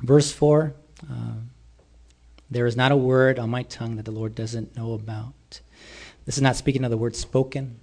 Verse 0.02 0.32
four. 0.32 0.74
Um, 1.10 1.50
there 2.50 2.68
is 2.68 2.76
not 2.76 2.92
a 2.92 2.96
word 2.96 3.40
on 3.40 3.50
my 3.50 3.64
tongue 3.64 3.96
that 3.96 4.06
the 4.06 4.12
Lord 4.12 4.36
doesn't 4.36 4.78
know 4.78 4.94
about. 4.94 5.62
This 6.26 6.38
is 6.38 6.42
not 6.42 6.56
speaking 6.56 6.84
of 6.84 6.92
the 6.92 6.98
word 6.98 7.16
spoken. 7.16 7.80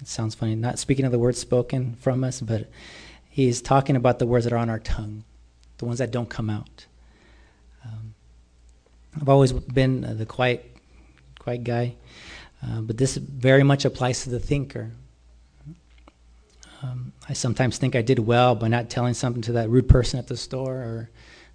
It 0.00 0.08
sounds 0.08 0.34
funny, 0.34 0.54
not 0.54 0.78
speaking 0.78 1.04
of 1.04 1.12
the 1.12 1.18
words 1.18 1.38
spoken 1.38 1.94
from 2.00 2.24
us, 2.24 2.40
but 2.40 2.70
he's 3.28 3.60
talking 3.60 3.96
about 3.96 4.18
the 4.18 4.26
words 4.26 4.44
that 4.44 4.52
are 4.52 4.58
on 4.58 4.70
our 4.70 4.78
tongue, 4.78 5.24
the 5.76 5.84
ones 5.84 5.98
that 5.98 6.10
don't 6.10 6.30
come 6.30 6.48
out. 6.48 6.86
Um, 7.84 8.14
I've 9.20 9.28
always 9.28 9.52
been 9.52 10.16
the 10.16 10.24
quiet, 10.24 10.74
quiet 11.38 11.64
guy, 11.64 11.96
uh, 12.62 12.80
but 12.80 12.96
this 12.96 13.16
very 13.16 13.62
much 13.62 13.84
applies 13.84 14.24
to 14.24 14.30
the 14.30 14.40
thinker. 14.40 14.92
Um, 16.82 17.12
I 17.28 17.34
sometimes 17.34 17.76
think 17.76 17.94
I 17.94 18.00
did 18.00 18.20
well 18.20 18.54
by 18.54 18.68
not 18.68 18.88
telling 18.88 19.12
something 19.12 19.42
to 19.42 19.52
that 19.52 19.68
rude 19.68 19.88
person 19.88 20.18
at 20.18 20.28
the 20.28 20.36
store 20.36 20.76
or 20.76 21.10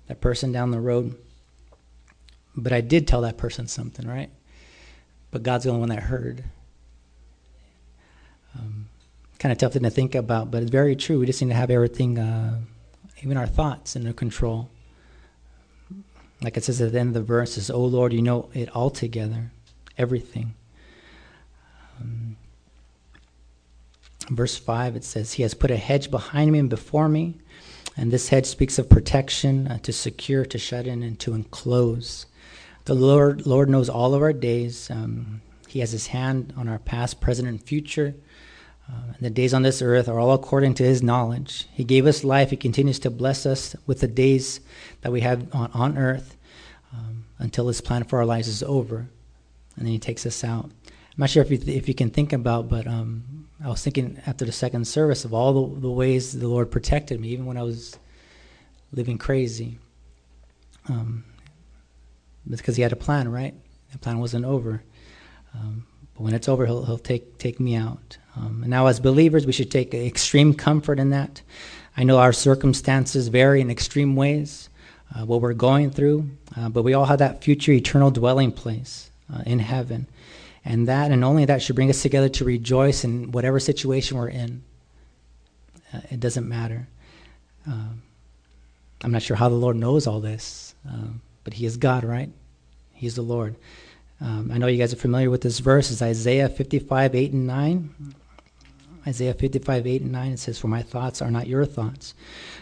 that 0.08 0.22
person 0.22 0.52
down 0.52 0.72
the 0.72 0.80
road. 0.80 1.16
But 2.56 2.72
I 2.72 2.82
did 2.82 3.08
tell 3.08 3.22
that 3.22 3.38
person 3.38 3.68
something, 3.68 4.08
right? 4.08 4.30
But 5.32 5.44
God's 5.44 5.66
the 5.66 5.72
only 5.72 5.82
one 5.82 5.90
that 5.90 6.04
heard. 6.04 6.44
Um, 8.58 8.88
kind 9.40 9.52
of 9.52 9.58
tough 9.58 9.74
thing 9.74 9.84
to 9.84 9.90
think 9.90 10.16
about, 10.16 10.52
but 10.52 10.62
it's 10.62 10.72
very 10.72 10.96
true. 10.96 11.20
We 11.20 11.26
just 11.26 11.42
need 11.42 11.50
to 11.50 11.56
have 11.56 11.70
everything, 11.70 12.18
uh, 12.18 12.62
even 13.22 13.36
our 13.36 13.48
thoughts, 13.48 13.96
under 13.96 14.14
control. 14.14 14.70
Like 16.42 16.56
it 16.58 16.64
says 16.64 16.82
at 16.82 16.92
the 16.92 17.00
end 17.00 17.10
of 17.10 17.14
the 17.16 17.22
verse, 17.22 17.54
says, 17.54 17.70
"Oh 17.70 17.84
Lord, 17.84 18.14
you 18.14 18.22
know 18.22 18.50
it 18.54 18.70
all 18.76 18.90
together, 18.90 19.52
everything." 19.98 20.54
Um, 22.00 22.38
verse 24.30 24.56
five, 24.56 24.96
it 24.96 25.04
says, 25.04 25.34
"He 25.34 25.44
has 25.44 25.54
put 25.54 25.72
a 25.72 25.78
hedge 25.78 26.12
behind 26.12 26.52
me 26.52 26.60
and 26.60 26.70
before 26.70 27.10
me." 27.10 27.36
And 27.98 28.12
this 28.12 28.30
hedge 28.30 28.46
speaks 28.46 28.78
of 28.78 28.90
protection, 28.90 29.68
uh, 29.68 29.80
to 29.80 29.94
secure, 29.94 30.46
to 30.46 30.58
shut 30.58 30.86
in, 30.86 31.02
and 31.02 31.20
to 31.20 31.34
enclose. 31.34 32.26
The 32.86 32.94
Lord, 32.94 33.46
Lord 33.48 33.70
knows 33.70 33.90
all 33.90 34.14
of 34.14 34.22
our 34.22 34.34
days. 34.34 34.90
Um, 34.92 35.42
he 35.68 35.80
has 35.80 35.92
His 35.92 36.08
hand 36.08 36.54
on 36.58 36.68
our 36.68 36.80
past, 36.80 37.22
present, 37.22 37.48
and 37.48 37.62
future. 37.62 38.16
Uh, 38.90 39.14
and 39.16 39.20
the 39.20 39.30
days 39.30 39.54
on 39.54 39.64
this 39.64 39.82
earth 39.82 40.08
are 40.08 40.20
all 40.20 40.34
according 40.34 40.74
to 40.76 40.84
His 40.84 41.02
knowledge. 41.02 41.68
He 41.72 41.84
gave 41.84 42.06
us 42.06 42.24
life. 42.24 42.50
He 42.50 42.58
continues 42.58 43.00
to 43.00 43.10
bless 43.10 43.46
us 43.46 43.76
with 43.88 44.02
the 44.02 44.08
days 44.08 44.60
that 45.02 45.12
we 45.12 45.22
have 45.22 45.54
on, 45.56 45.72
on 45.74 45.98
earth 45.98 46.36
um, 46.94 47.26
until 47.40 47.68
His 47.68 47.82
plan 47.82 48.04
for 48.04 48.20
our 48.20 48.26
lives 48.26 48.48
is 48.48 48.62
over. 48.62 49.08
And 49.78 49.86
then 49.86 49.94
He 49.94 50.00
takes 50.00 50.26
us 50.26 50.44
out. 50.44 50.66
I'm 50.66 51.22
not 51.22 51.30
sure 51.30 51.44
if 51.44 51.50
you, 51.50 51.58
th- 51.58 51.78
if 51.78 51.88
you 51.88 51.96
can 51.96 52.10
think 52.10 52.34
about, 52.34 52.70
but 52.70 52.86
um, 52.88 53.24
I 53.66 53.70
was 53.70 53.84
thinking 53.84 54.22
after 54.28 54.46
the 54.46 54.52
second 54.52 54.86
service 54.86 55.26
of 55.26 55.34
all 55.34 55.68
the, 55.68 55.82
the 55.82 55.90
ways 55.90 56.38
the 56.38 56.48
Lord 56.48 56.70
protected 56.70 57.20
me, 57.20 57.30
even 57.30 57.48
when 57.48 57.58
I 57.58 57.64
was 57.64 57.98
living 58.92 59.18
crazy. 59.18 59.80
Um, 60.88 61.24
because 62.48 62.76
He 62.76 62.84
had 62.84 62.92
a 62.92 62.96
plan, 62.96 63.28
right? 63.32 63.56
The 63.92 63.98
plan 63.98 64.20
wasn't 64.20 64.46
over. 64.46 64.84
Um, 65.56 65.88
but 66.14 66.22
when 66.22 66.36
it's 66.36 66.48
over, 66.48 66.68
He'll, 66.68 66.86
he'll 66.86 67.00
take, 67.00 67.40
take 67.40 67.60
me 67.60 67.76
out. 67.76 68.20
Um, 68.36 68.60
and 68.62 68.70
now, 68.70 68.86
as 68.86 69.00
believers, 69.00 69.48
we 69.48 69.52
should 69.52 69.72
take 69.72 69.96
extreme 69.96 70.54
comfort 70.54 71.00
in 71.00 71.10
that. 71.10 71.42
I 71.98 72.04
know 72.04 72.20
our 72.20 72.34
circumstances 72.34 73.30
vary 73.30 73.62
in 73.62 73.72
extreme 73.72 74.16
ways, 74.16 74.70
uh, 75.16 75.26
what 75.26 75.42
we're 75.42 75.54
going 75.54 75.90
through, 75.90 76.30
uh, 76.56 76.70
but 76.70 76.84
we 76.84 76.94
all 76.94 77.06
have 77.06 77.18
that 77.18 77.44
future 77.44 77.72
eternal 77.72 78.12
dwelling 78.12 78.52
place 78.52 79.10
uh, 79.34 79.42
in 79.48 79.58
heaven. 79.58 80.06
And 80.66 80.88
that 80.88 81.12
and 81.12 81.24
only 81.24 81.46
that 81.46 81.62
should 81.62 81.76
bring 81.76 81.92
us 81.92 82.02
together 82.02 82.28
to 82.30 82.44
rejoice 82.44 83.04
in 83.04 83.32
whatever 83.32 83.60
situation 83.60 84.18
we're 84.18 84.30
in. 84.30 84.64
Uh, 85.94 86.02
it 86.10 86.20
doesn't 86.20 86.50
matter. 86.50 86.88
Um, 87.68 88.02
I'm 89.04 89.12
not 89.12 89.22
sure 89.22 89.38
how 89.38 89.50
the 89.50 89.56
Lord 89.56 89.76
knows 89.76 90.08
all 90.08 90.20
this, 90.20 90.74
um, 90.88 91.22
but 91.44 91.54
He 91.54 91.66
is 91.66 91.78
God, 91.78 92.04
right? 92.04 92.32
He's 92.94 93.16
the 93.16 93.22
Lord. 93.22 93.56
Um, 94.20 94.50
I 94.52 94.58
know 94.58 94.68
you 94.68 94.78
guys 94.78 94.94
are 94.94 94.98
familiar 94.98 95.30
with 95.30 95.42
this 95.42 95.60
verse. 95.60 95.92
It's 95.92 96.02
Isaiah 96.02 96.50
55, 96.50 97.14
8 97.14 97.32
and 97.34 97.48
9. 97.48 98.16
Isaiah 99.08 99.34
55, 99.34 99.86
8 99.86 100.02
and 100.02 100.12
9, 100.12 100.32
it 100.32 100.40
says, 100.40 100.58
For 100.58 100.68
my 100.68 100.82
thoughts 100.82 101.22
are 101.22 101.30
not 101.30 101.48
your 101.48 101.66
thoughts, 101.66 102.16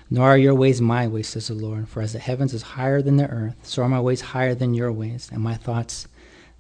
nor 0.09 0.27
are 0.27 0.37
your 0.37 0.55
ways 0.55 0.81
my 0.81 1.07
ways, 1.07 1.29
says 1.29 1.47
the 1.47 1.53
Lord. 1.53 1.87
For 1.87 2.01
as 2.01 2.11
the 2.11 2.19
heavens 2.19 2.53
is 2.53 2.61
higher 2.61 3.01
than 3.01 3.15
the 3.15 3.29
earth, 3.29 3.55
so 3.63 3.83
are 3.83 3.89
my 3.89 4.01
ways 4.01 4.19
higher 4.19 4.55
than 4.55 4.73
your 4.73 4.91
ways, 4.91 5.29
and 5.31 5.41
my 5.41 5.55
thoughts 5.55 6.07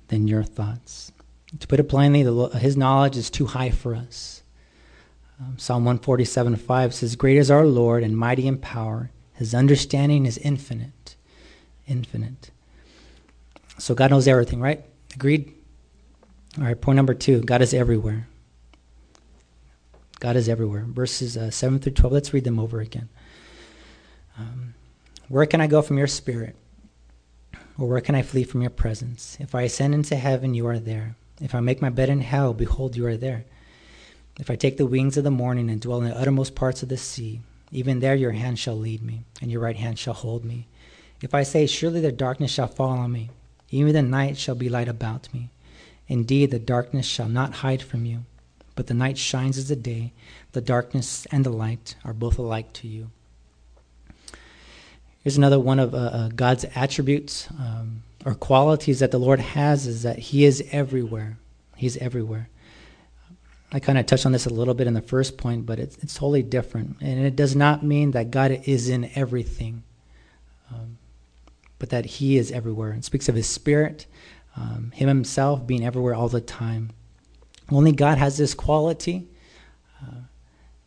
than 0.07 0.27
your 0.27 0.43
thoughts. 0.43 1.11
To 1.59 1.67
put 1.67 1.79
it 1.79 1.89
plainly, 1.89 2.23
the, 2.23 2.47
his 2.49 2.75
knowledge 2.75 3.15
is 3.15 3.29
too 3.29 3.45
high 3.45 3.69
for 3.69 3.95
us. 3.95 4.43
Um, 5.39 5.57
Psalm 5.57 5.85
147 5.85 6.55
5 6.55 6.93
says, 6.93 7.15
Great 7.15 7.37
is 7.37 7.51
our 7.51 7.65
Lord 7.65 8.03
and 8.03 8.17
mighty 8.17 8.47
in 8.47 8.57
power. 8.57 9.11
His 9.33 9.53
understanding 9.53 10.25
is 10.25 10.37
infinite. 10.37 11.15
Infinite. 11.87 12.51
So 13.77 13.93
God 13.95 14.11
knows 14.11 14.27
everything, 14.27 14.61
right? 14.61 14.83
Agreed? 15.15 15.53
All 16.57 16.65
right, 16.65 16.79
point 16.79 16.95
number 16.95 17.13
two 17.13 17.41
God 17.41 17.61
is 17.61 17.73
everywhere. 17.73 18.27
God 20.19 20.35
is 20.35 20.47
everywhere. 20.47 20.85
Verses 20.87 21.35
uh, 21.35 21.51
7 21.51 21.79
through 21.79 21.93
12, 21.93 22.13
let's 22.13 22.33
read 22.33 22.45
them 22.45 22.59
over 22.59 22.79
again. 22.79 23.09
Um, 24.39 24.73
where 25.27 25.45
can 25.45 25.59
I 25.59 25.67
go 25.67 25.81
from 25.81 25.97
your 25.97 26.07
spirit? 26.07 26.55
Or 27.77 27.89
where 27.89 28.01
can 28.01 28.15
I 28.15 28.21
flee 28.21 28.43
from 28.43 28.61
your 28.61 28.69
presence? 28.69 29.35
If 29.39 29.53
I 29.53 29.63
ascend 29.63 29.93
into 29.93 30.15
heaven, 30.15 30.53
you 30.53 30.65
are 30.67 30.79
there. 30.79 31.17
If 31.43 31.53
I 31.53 31.59
make 31.59 31.81
my 31.81 31.89
bed 31.89 32.09
in 32.09 32.21
hell, 32.21 32.53
behold, 32.53 32.95
you 32.95 33.05
are 33.05 33.17
there. 33.17 33.43
If 34.39 34.49
I 34.49 34.55
take 34.55 34.77
the 34.77 34.85
wings 34.85 35.17
of 35.17 35.25
the 35.25 35.29
morning 35.29 35.69
and 35.69 35.81
dwell 35.81 36.01
in 36.01 36.09
the 36.09 36.17
uttermost 36.17 36.55
parts 36.55 36.81
of 36.81 36.89
the 36.89 36.97
sea, 36.97 37.41
even 37.69 37.99
there 37.99 38.15
your 38.15 38.31
hand 38.31 38.57
shall 38.57 38.77
lead 38.77 39.03
me, 39.03 39.25
and 39.41 39.51
your 39.51 39.59
right 39.59 39.75
hand 39.75 39.99
shall 39.99 40.13
hold 40.13 40.45
me. 40.45 40.67
If 41.21 41.33
I 41.33 41.43
say, 41.43 41.67
Surely 41.67 41.99
the 41.99 42.13
darkness 42.13 42.49
shall 42.49 42.67
fall 42.67 42.97
on 42.97 43.11
me, 43.11 43.29
even 43.71 43.93
the 43.93 44.01
night 44.01 44.37
shall 44.37 44.55
be 44.55 44.69
light 44.69 44.87
about 44.87 45.33
me. 45.33 45.49
Indeed, 46.07 46.51
the 46.51 46.59
darkness 46.59 47.05
shall 47.05 47.27
not 47.27 47.55
hide 47.55 47.81
from 47.81 48.05
you, 48.05 48.23
but 48.75 48.87
the 48.87 48.93
night 48.93 49.17
shines 49.17 49.57
as 49.57 49.67
the 49.67 49.75
day. 49.75 50.13
The 50.53 50.61
darkness 50.61 51.25
and 51.25 51.45
the 51.45 51.49
light 51.49 51.95
are 52.05 52.13
both 52.13 52.39
alike 52.39 52.71
to 52.73 52.87
you. 52.87 53.11
Here's 55.23 55.37
another 55.37 55.59
one 55.59 55.79
of 55.79 55.93
uh, 55.93 55.97
uh, 55.97 56.27
God's 56.29 56.65
attributes 56.73 57.49
um, 57.51 58.03
or 58.25 58.35
qualities 58.35 58.99
that 58.99 59.11
the 59.11 59.19
Lord 59.19 59.39
has 59.39 59.87
is 59.87 60.03
that 60.03 60.17
He 60.17 60.45
is 60.45 60.63
everywhere. 60.71 61.37
He's 61.75 61.97
everywhere. 61.97 62.49
I 63.71 63.79
kind 63.79 63.97
of 63.97 64.05
touched 64.05 64.27
on 64.27 64.31
this 64.31 64.45
a 64.45 64.53
little 64.53 64.75
bit 64.75 64.85
in 64.85 64.93
the 64.93 65.01
first 65.01 65.35
point, 65.35 65.65
but 65.65 65.79
it's, 65.79 65.97
it's 65.97 66.13
totally 66.13 66.43
different. 66.43 66.97
And 67.01 67.25
it 67.25 67.35
does 67.35 67.55
not 67.55 67.83
mean 67.83 68.11
that 68.11 68.29
God 68.29 68.51
is 68.65 68.87
in 68.87 69.09
everything, 69.15 69.81
um, 70.71 70.99
but 71.79 71.89
that 71.89 72.05
He 72.05 72.37
is 72.37 72.51
everywhere. 72.51 72.93
It 72.93 73.03
speaks 73.03 73.27
of 73.27 73.35
His 73.35 73.47
Spirit, 73.47 74.05
um, 74.55 74.91
Him 74.93 75.07
Himself 75.07 75.65
being 75.65 75.83
everywhere 75.83 76.13
all 76.13 76.29
the 76.29 76.39
time. 76.39 76.91
Only 77.71 77.91
God 77.91 78.19
has 78.19 78.37
this 78.37 78.53
quality. 78.53 79.27
Uh, 79.99 80.21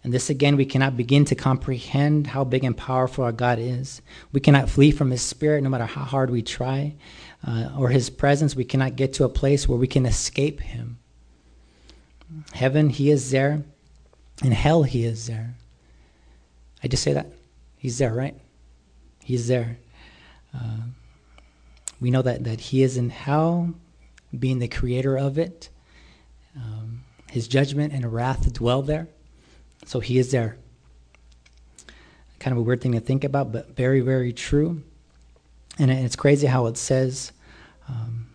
and 0.04 0.14
this 0.14 0.30
again, 0.30 0.56
we 0.56 0.64
cannot 0.64 0.96
begin 0.96 1.24
to 1.24 1.34
comprehend 1.34 2.28
how 2.28 2.44
big 2.44 2.62
and 2.62 2.76
powerful 2.76 3.24
our 3.24 3.32
God 3.32 3.58
is. 3.58 4.00
We 4.30 4.38
cannot 4.38 4.70
flee 4.70 4.92
from 4.92 5.10
His 5.10 5.22
Spirit 5.22 5.64
no 5.64 5.70
matter 5.70 5.86
how 5.86 6.04
hard 6.04 6.30
we 6.30 6.42
try, 6.42 6.94
uh, 7.46 7.70
or 7.78 7.88
His 7.88 8.10
presence. 8.10 8.56
We 8.56 8.64
cannot 8.64 8.96
get 8.96 9.14
to 9.14 9.24
a 9.24 9.28
place 9.28 9.68
where 9.68 9.78
we 9.78 9.86
can 9.86 10.06
escape 10.06 10.60
Him. 10.60 10.98
Heaven, 12.52 12.90
He 12.90 13.10
is 13.10 13.30
there. 13.30 13.62
In 14.42 14.52
hell, 14.52 14.82
He 14.82 15.04
is 15.04 15.26
there. 15.26 15.54
I 16.82 16.88
just 16.88 17.02
say 17.02 17.12
that. 17.12 17.28
He's 17.76 17.98
there, 17.98 18.12
right? 18.12 18.38
He's 19.22 19.48
there. 19.48 19.78
Uh, 20.54 20.82
we 22.00 22.10
know 22.10 22.22
that, 22.22 22.44
that 22.44 22.60
He 22.60 22.82
is 22.82 22.96
in 22.96 23.10
hell, 23.10 23.74
being 24.36 24.58
the 24.58 24.68
creator 24.68 25.16
of 25.16 25.38
it. 25.38 25.68
Um, 26.56 27.04
his 27.30 27.48
judgment 27.48 27.92
and 27.92 28.12
wrath 28.12 28.52
dwell 28.52 28.82
there. 28.82 29.08
So 29.84 30.00
he 30.00 30.18
is 30.18 30.30
there. 30.30 30.56
Kind 32.38 32.52
of 32.52 32.58
a 32.58 32.62
weird 32.62 32.80
thing 32.80 32.92
to 32.92 33.00
think 33.00 33.24
about, 33.24 33.52
but 33.52 33.76
very, 33.76 34.00
very 34.00 34.32
true. 34.32 34.82
And 35.78 35.90
it's 35.90 36.16
crazy 36.16 36.46
how 36.46 36.66
it 36.66 36.76
says 36.76 37.32
um, 37.88 38.26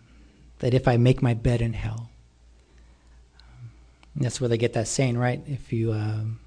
that 0.58 0.74
if 0.74 0.88
I 0.88 0.96
make 0.96 1.22
my 1.22 1.34
bed 1.34 1.60
in 1.60 1.72
hell, 1.72 2.10
um, 3.40 3.70
that's 4.16 4.40
where 4.40 4.48
they 4.48 4.58
get 4.58 4.72
that 4.74 4.88
saying, 4.88 5.18
right? 5.18 5.42
If 5.46 5.72
you 5.72 5.92
um, 5.92 6.40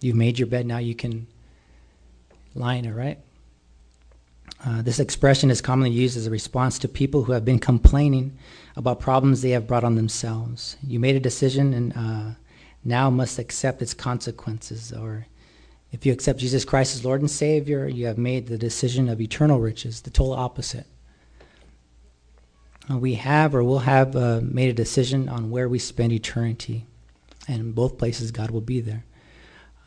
you've 0.00 0.16
made 0.16 0.38
your 0.38 0.48
bed, 0.48 0.66
now 0.66 0.78
you 0.78 0.94
can 0.94 1.26
lie 2.54 2.74
in 2.74 2.84
it, 2.84 2.92
right? 2.92 3.18
Uh, 4.64 4.82
this 4.82 4.98
expression 4.98 5.50
is 5.50 5.60
commonly 5.60 5.90
used 5.90 6.16
as 6.16 6.26
a 6.26 6.30
response 6.30 6.78
to 6.80 6.88
people 6.88 7.22
who 7.22 7.32
have 7.32 7.44
been 7.44 7.58
complaining 7.58 8.36
about 8.76 8.98
problems 8.98 9.40
they 9.40 9.50
have 9.50 9.68
brought 9.68 9.84
on 9.84 9.94
themselves. 9.94 10.76
You 10.84 10.98
made 10.98 11.14
a 11.16 11.20
decision 11.20 11.72
and 11.74 11.92
uh, 11.96 12.34
now 12.84 13.08
must 13.10 13.38
accept 13.38 13.82
its 13.82 13.94
consequences. 13.94 14.92
Or 14.92 15.26
if 15.92 16.04
you 16.04 16.12
accept 16.12 16.40
Jesus 16.40 16.64
Christ 16.64 16.96
as 16.96 17.04
Lord 17.04 17.20
and 17.20 17.30
Savior, 17.30 17.86
you 17.86 18.06
have 18.06 18.18
made 18.18 18.48
the 18.48 18.58
decision 18.58 19.08
of 19.08 19.20
eternal 19.20 19.60
riches, 19.60 20.00
the 20.00 20.10
total 20.10 20.34
opposite. 20.34 20.86
Uh, 22.90 22.98
we 22.98 23.14
have 23.14 23.54
or 23.54 23.62
will 23.62 23.80
have 23.80 24.16
uh, 24.16 24.40
made 24.42 24.68
a 24.68 24.74
decision 24.74 25.28
on 25.28 25.50
where 25.50 25.68
we 25.68 25.78
spend 25.78 26.12
eternity. 26.12 26.86
And 27.46 27.60
in 27.60 27.72
both 27.72 27.98
places, 27.98 28.30
God 28.30 28.50
will 28.50 28.60
be 28.60 28.80
there. 28.80 29.04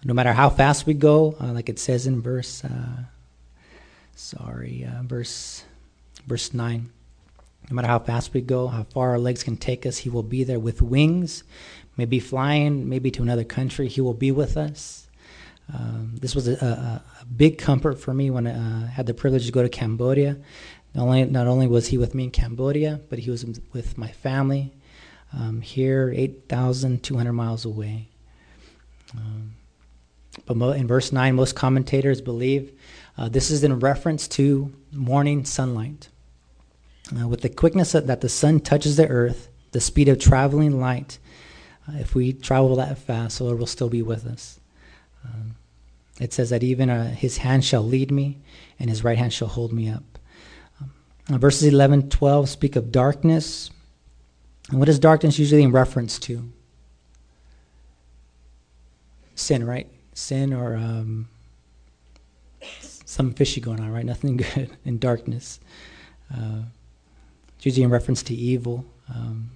No 0.04 0.14
matter 0.14 0.34
how 0.34 0.50
fast 0.50 0.86
we 0.86 0.94
go, 0.94 1.36
uh, 1.40 1.52
like 1.52 1.70
it 1.70 1.80
says 1.80 2.08
in 2.08 2.22
verse, 2.22 2.64
uh, 2.64 3.04
sorry, 4.16 4.86
uh, 4.86 5.04
verse, 5.04 5.64
verse 6.26 6.54
9. 6.54 6.90
No 7.70 7.76
matter 7.76 7.88
how 7.88 8.00
fast 8.00 8.34
we 8.34 8.42
go, 8.42 8.68
how 8.68 8.84
far 8.84 9.12
our 9.12 9.20
legs 9.20 9.44
can 9.44 9.58
take 9.58 9.86
us, 9.86 10.00
He 10.00 10.10
will 10.10 10.24
be 10.24 10.44
there 10.44 10.60
with 10.60 10.82
wings 10.82 11.44
maybe 11.98 12.20
flying, 12.20 12.90
maybe 12.90 13.12
to 13.12 13.22
another 13.22 13.44
country. 13.44 13.88
He 13.88 14.02
will 14.02 14.14
be 14.14 14.32
with 14.32 14.58
us. 14.58 15.08
Um, 15.74 16.16
this 16.20 16.36
was 16.36 16.48
a, 16.48 16.54
a, 16.54 17.02
a, 17.22 17.26
big 17.26 17.58
comfort 17.58 18.00
for 18.00 18.14
me 18.14 18.30
when 18.30 18.46
I 18.48 18.52
uh, 18.52 18.88
had 18.88 19.06
the 19.06 19.14
privilege 19.14 19.46
to 19.46 19.52
go 19.52 19.62
to 19.62 19.70
Cambodia. 19.70 20.38
Not 20.94 21.04
only, 21.04 21.26
not 21.26 21.48
only 21.48 21.68
was 21.68 21.88
he 21.88 21.98
with 21.98 22.14
me 22.14 22.26
in 22.26 22.32
Cambodia, 22.32 23.00
but 23.10 23.20
he 23.20 23.32
was 23.32 23.46
with 23.72 23.98
my 23.98 24.10
family 24.10 24.74
um, 25.34 25.62
here, 25.62 26.14
8,200 26.16 27.32
miles 27.32 27.66
away. 27.66 28.10
Um, 29.16 29.56
but 30.46 30.56
in 30.78 30.88
verse 30.88 31.12
9, 31.12 31.36
most 31.36 31.56
commentators 31.56 32.22
believe 32.22 32.72
uh, 33.18 33.30
this 33.30 33.52
is 33.52 33.64
in 33.64 33.80
reference 33.80 34.28
to 34.30 34.74
morning 34.92 35.46
sunlight. 35.46 36.10
Uh, 37.18 37.28
with 37.28 37.42
the 37.42 37.50
quickness 37.50 37.92
that 37.92 38.22
the 38.22 38.30
sun 38.30 38.60
touches 38.60 38.96
the 38.96 39.08
earth, 39.08 39.50
the 39.72 39.82
speed 39.82 40.08
of 40.08 40.20
traveling 40.20 40.80
light, 40.80 41.20
uh, 41.88 41.98
if 41.98 42.16
we 42.16 42.32
travel 42.32 42.76
that 42.76 42.98
fast, 42.98 43.38
the 43.38 43.44
Lord 43.44 43.60
will 43.60 43.66
still 43.66 43.90
be 43.90 44.02
with 44.02 44.26
us. 44.26 44.60
Um, 45.26 45.56
it 46.20 46.34
says 46.34 46.50
that 46.52 46.64
even 46.64 46.90
uh, 46.90 47.10
his 47.14 47.38
hand 47.38 47.66
shall 47.66 47.84
lead 47.84 48.12
me, 48.12 48.38
and 48.80 48.90
his 48.90 49.04
right 49.04 49.18
hand 49.18 49.34
shall 49.34 49.50
hold 49.50 49.74
me 49.74 49.90
up. 49.90 50.11
Um, 51.30 51.40
verses 51.40 51.64
11 51.64 52.10
12 52.10 52.50
speak 52.50 52.76
of 52.76 52.92
darkness. 52.92 53.70
And 54.70 54.80
what 54.80 54.90
is 54.90 55.00
darkness 55.00 55.38
usually 55.38 55.64
in 55.64 55.72
reference 55.72 56.18
to? 56.20 56.52
Sin, 59.36 59.66
right? 59.66 59.88
Sin 60.14 60.54
or 60.54 60.76
um, 60.76 61.28
some 62.82 63.34
fishy 63.34 63.60
going 63.60 63.80
on, 63.80 63.92
right? 63.92 64.06
Nothing 64.06 64.38
good 64.56 64.72
in 64.86 64.98
darkness. 64.98 65.60
Uh, 66.34 66.64
it's 67.58 67.66
usually 67.66 67.84
in 67.84 67.90
reference 67.90 68.24
to 68.24 68.34
evil. 68.34 68.86
Um, 69.14 69.52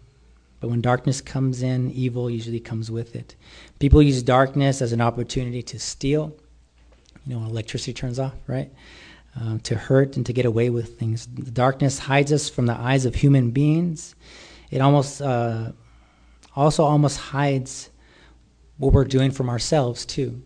but 0.60 0.69
when 0.69 0.81
darkness 0.81 1.22
comes 1.22 1.62
in, 1.62 1.91
evil 1.91 2.29
usually 2.29 2.60
comes 2.60 2.89
with 2.89 3.15
it. 3.15 3.36
People 3.79 4.01
use 4.01 4.24
darkness 4.24 4.81
as 4.81 4.93
an 4.93 5.01
opportunity 5.01 5.62
to 5.63 5.79
steal. 5.79 6.36
You 7.25 7.36
know, 7.36 7.41
when 7.41 7.50
electricity 7.50 7.93
turns 7.93 8.19
off, 8.19 8.34
right? 8.48 8.72
Um, 9.37 9.59
to 9.61 9.75
hurt 9.75 10.15
and 10.15 10.25
to 10.27 10.31
get 10.31 10.45
away 10.45 10.69
with 10.69 10.97
things. 10.97 11.27
The 11.27 11.51
darkness 11.51 11.99
hides 11.99 12.31
us 12.31 12.47
from 12.47 12.67
the 12.67 12.73
eyes 12.73 13.05
of 13.05 13.15
human 13.15 13.51
beings. 13.51 14.15
It 14.71 14.79
almost 14.79 15.21
uh, 15.21 15.73
also 16.55 16.85
almost 16.85 17.17
hides 17.17 17.89
what 18.77 18.93
we're 18.93 19.03
doing 19.03 19.31
from 19.31 19.49
ourselves 19.49 20.05
too. 20.05 20.41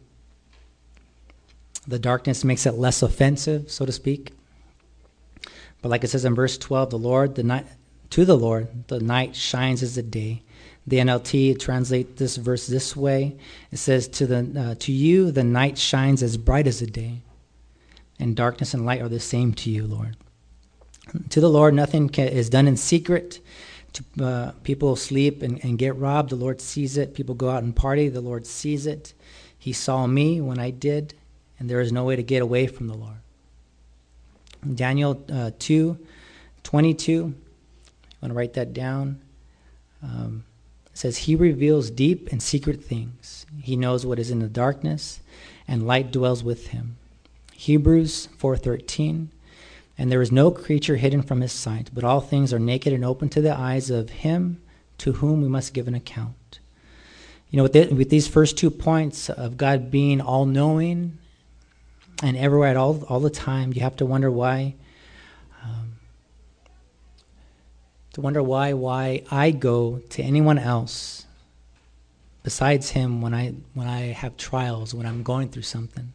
The 1.88 2.00
darkness 2.00 2.44
makes 2.44 2.66
it 2.66 2.74
less 2.74 3.04
offensive, 3.04 3.70
so 3.70 3.86
to 3.86 3.92
speak. 3.92 4.32
But 5.82 5.90
like 5.90 6.04
it 6.04 6.10
says 6.10 6.26
in 6.26 6.36
verse 6.36 6.58
12, 6.58 6.90
the 6.90 6.98
Lord, 6.98 7.36
the 7.36 7.44
night, 7.44 7.66
to 8.12 8.26
the 8.26 8.38
Lord, 8.38 8.88
the 8.88 9.00
night 9.00 9.36
shines 9.36 9.82
as 9.84 9.96
the 9.96 10.04
day. 10.04 10.42
The 10.86 10.98
NLT 10.98 11.60
translates 11.60 12.20
this 12.20 12.38
verse 12.38 12.66
this 12.68 12.96
way. 12.96 13.38
It 13.72 13.78
says, 13.78 14.08
"To 14.08 14.26
the 14.26 14.60
uh, 14.60 14.76
to 14.80 14.92
you, 14.92 15.30
the 15.30 15.44
night 15.44 15.78
shines 15.78 16.24
as 16.24 16.38
bright 16.38 16.66
as 16.66 16.80
the 16.80 16.88
day, 16.88 17.22
and 18.20 18.36
darkness 18.36 18.74
and 18.74 18.86
light 18.86 19.02
are 19.02 19.10
the 19.10 19.20
same 19.20 19.54
to 19.54 19.70
you, 19.70 19.86
Lord." 19.86 20.18
To 21.30 21.42
the 21.42 21.50
Lord, 21.50 21.74
nothing 21.74 22.10
can, 22.10 22.28
is 22.28 22.50
done 22.50 22.68
in 22.68 22.78
secret. 22.78 23.40
To, 23.94 24.24
uh, 24.24 24.52
people 24.64 24.96
sleep 24.96 25.42
and, 25.42 25.64
and 25.64 25.80
get 25.80 25.96
robbed. 25.96 26.30
The 26.30 26.36
Lord 26.36 26.62
sees 26.62 26.98
it. 26.98 27.16
People 27.16 27.34
go 27.34 27.50
out 27.50 27.64
and 27.64 27.76
party. 27.76 28.10
The 28.10 28.22
Lord 28.22 28.46
sees 28.46 28.86
it. 28.86 29.14
He 29.58 29.74
saw 29.74 30.06
me 30.06 30.40
when 30.40 30.60
I 30.60 30.70
did, 30.70 31.16
and 31.58 31.68
there 31.70 31.82
is 31.82 31.92
no 31.92 32.04
way 32.04 32.16
to 32.16 32.24
get 32.24 32.44
away 32.44 32.68
from 32.68 32.88
the 32.88 32.94
Lord. 32.94 33.18
Daniel 34.76 35.24
uh, 35.32 35.52
2 35.58 35.98
22 36.64 37.34
want 38.22 38.32
to 38.32 38.38
write 38.38 38.54
that 38.54 38.74
down. 38.74 39.20
Um, 40.04 40.44
says, 40.94 41.18
He 41.18 41.36
reveals 41.36 41.90
deep 41.90 42.32
and 42.32 42.42
secret 42.42 42.84
things. 42.84 43.46
He 43.62 43.76
knows 43.76 44.06
what 44.06 44.20
is 44.20 44.32
in 44.32 44.40
the 44.40 44.48
darkness, 44.48 45.20
and 45.68 45.88
light 45.88 46.12
dwells 46.12 46.44
with 46.44 46.68
him. 46.68 46.98
Hebrews 47.60 48.30
4.13, 48.38 49.28
And 49.98 50.10
there 50.10 50.22
is 50.22 50.32
no 50.32 50.50
creature 50.50 50.96
hidden 50.96 51.22
from 51.22 51.42
his 51.42 51.52
sight, 51.52 51.90
but 51.94 52.06
all 52.06 52.22
things 52.22 52.54
are 52.54 52.60
naked 52.60 52.94
and 52.94 53.04
open 53.04 53.28
to 53.28 53.42
the 53.42 53.54
eyes 53.54 53.90
of 53.90 54.10
him 54.10 54.62
to 55.00 55.12
whom 55.12 55.42
we 55.42 55.50
must 55.50 55.74
give 55.74 55.86
an 55.86 55.94
account. 55.94 56.60
You 57.50 57.58
know, 57.58 57.64
with, 57.64 57.74
the, 57.74 57.88
with 57.88 58.10
these 58.10 58.30
first 58.30 58.58
two 58.58 58.72
points 58.72 59.30
of 59.30 59.58
God 59.58 59.92
being 59.92 60.22
all 60.22 60.46
knowing 60.46 61.18
and 62.24 62.38
everywhere 62.38 62.70
at 62.70 62.78
all, 62.78 63.04
all 63.10 63.20
the 63.20 63.30
time, 63.30 63.74
you 63.74 63.82
have 63.82 63.98
to 63.98 64.06
wonder 64.06 64.32
why 64.32 64.76
um, 65.62 65.96
to 68.14 68.22
wonder 68.22 68.42
why 68.42 68.72
why 68.72 69.24
I 69.30 69.52
go 69.52 70.00
to 70.12 70.24
anyone 70.24 70.58
else 70.58 71.26
besides 72.42 72.92
him 72.92 73.20
when 73.22 73.34
I 73.34 73.56
when 73.74 73.88
I 73.88 74.14
have 74.14 74.38
trials 74.38 74.94
when 74.94 75.06
I'm 75.06 75.24
going 75.24 75.50
through 75.50 75.64
something. 75.64 76.14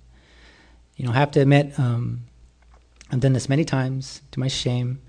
You 0.96 1.06
know, 1.06 1.12
I 1.12 1.14
have 1.14 1.30
to 1.32 1.40
admit 1.40 1.78
um, 1.78 2.22
I've 3.10 3.20
done 3.20 3.32
this 3.32 3.48
many 3.48 3.64
times 3.64 4.22
to 4.32 4.40
my 4.40 4.48
shame, 4.48 5.00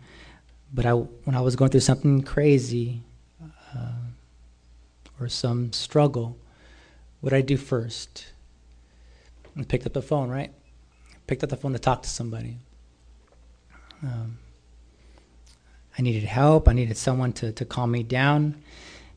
but 0.74 0.86
I 0.86 0.93
when 0.93 1.36
I 1.36 1.41
was 1.41 1.56
going 1.56 1.71
through 1.71 1.82
something 1.82 2.24
crazy 2.24 3.02
uh, 3.76 3.91
or 5.19 5.30
some 5.30 5.71
struggle, 5.74 6.38
what 7.21 7.34
I 7.34 7.41
do 7.41 7.58
first? 7.58 8.28
I 9.58 9.63
picked 9.63 9.86
up 9.86 9.93
the 9.93 10.02
phone, 10.02 10.30
right? 10.30 10.52
Picked 11.28 11.43
up 11.43 11.50
the 11.50 11.58
phone 11.58 11.74
to 11.74 11.80
talk 11.80 12.04
to 12.04 12.10
somebody. 12.10 12.58
Um, 14.04 14.38
I 15.98 16.02
needed 16.02 16.24
help. 16.24 16.67
I 16.67 16.74
needed 16.74 16.98
someone 16.98 17.32
to, 17.34 17.52
to 17.54 17.65
calm 17.65 17.91
me 17.91 18.04
down. 18.04 18.62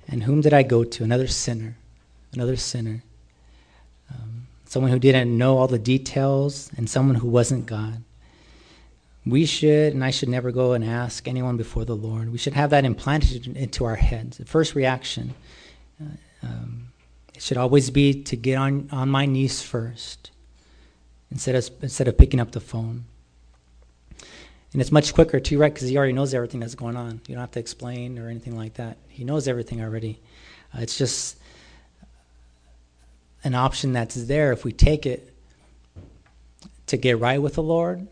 And 0.07 0.22
whom 0.22 0.40
did 0.40 0.54
I 0.54 0.62
go 0.62 0.85
to? 0.85 1.04
Another 1.04 1.26
sinner. 1.26 1.76
Another 2.33 2.57
sinner. 2.57 3.02
Um, 4.11 4.38
someone 4.68 4.92
who 4.92 4.98
didn't 4.98 5.37
know 5.37 5.57
all 5.57 5.66
the 5.66 5.78
details 5.78 6.70
and 6.76 6.88
someone 6.88 7.16
who 7.16 7.26
wasn't 7.26 7.64
God. 7.64 8.02
We 9.24 9.46
should, 9.46 9.94
and 9.94 10.04
I 10.04 10.11
should 10.11 10.28
never 10.28 10.52
go 10.52 10.74
and 10.74 10.85
ask 10.85 11.26
anyone 11.26 11.57
before 11.57 11.87
the 11.87 11.96
Lord. 11.96 12.31
We 12.31 12.38
should 12.38 12.52
have 12.52 12.70
that 12.70 12.85
implanted 12.85 13.46
into 13.57 13.87
our 13.87 13.96
heads. 13.96 14.37
The 14.37 14.44
first 14.44 14.74
reaction, 14.74 15.35
uh, 16.00 16.46
um, 16.46 16.88
it 17.35 17.42
should 17.42 17.57
always 17.57 17.88
be 17.90 18.22
to 18.24 18.37
get 18.37 18.57
on, 18.57 18.88
on 18.92 19.09
my 19.09 19.24
knees 19.24 19.62
first 19.62 20.31
instead 21.31 21.54
of, 21.54 21.70
instead 21.81 22.07
of 22.07 22.18
picking 22.18 22.38
up 22.38 22.52
the 22.52 22.61
phone. 22.61 23.07
And 24.72 24.83
it's 24.83 24.92
much 24.92 25.14
quicker 25.14 25.40
too, 25.40 25.59
right? 25.59 25.72
Because 25.72 25.88
he 25.88 25.96
already 25.96 26.12
knows 26.12 26.35
everything 26.35 26.61
that's 26.61 26.74
going 26.74 26.96
on. 26.96 27.22
You 27.26 27.35
don't 27.35 27.40
have 27.40 27.52
to 27.52 27.61
explain 27.61 28.18
or 28.18 28.28
anything 28.28 28.54
like 28.54 28.74
that. 28.74 28.98
He 29.09 29.24
knows 29.24 29.48
everything 29.48 29.83
already. 29.83 30.20
Uh, 30.74 30.81
it's 30.83 30.98
just 30.98 31.38
an 33.44 33.55
option 33.55 33.92
that's 33.92 34.14
there 34.24 34.53
if 34.53 34.64
we 34.64 34.72
take 34.72 35.07
it 35.07 35.35
to 36.87 36.96
get 36.96 37.18
right 37.18 37.40
with 37.40 37.55
the 37.55 37.62
Lord 37.62 38.07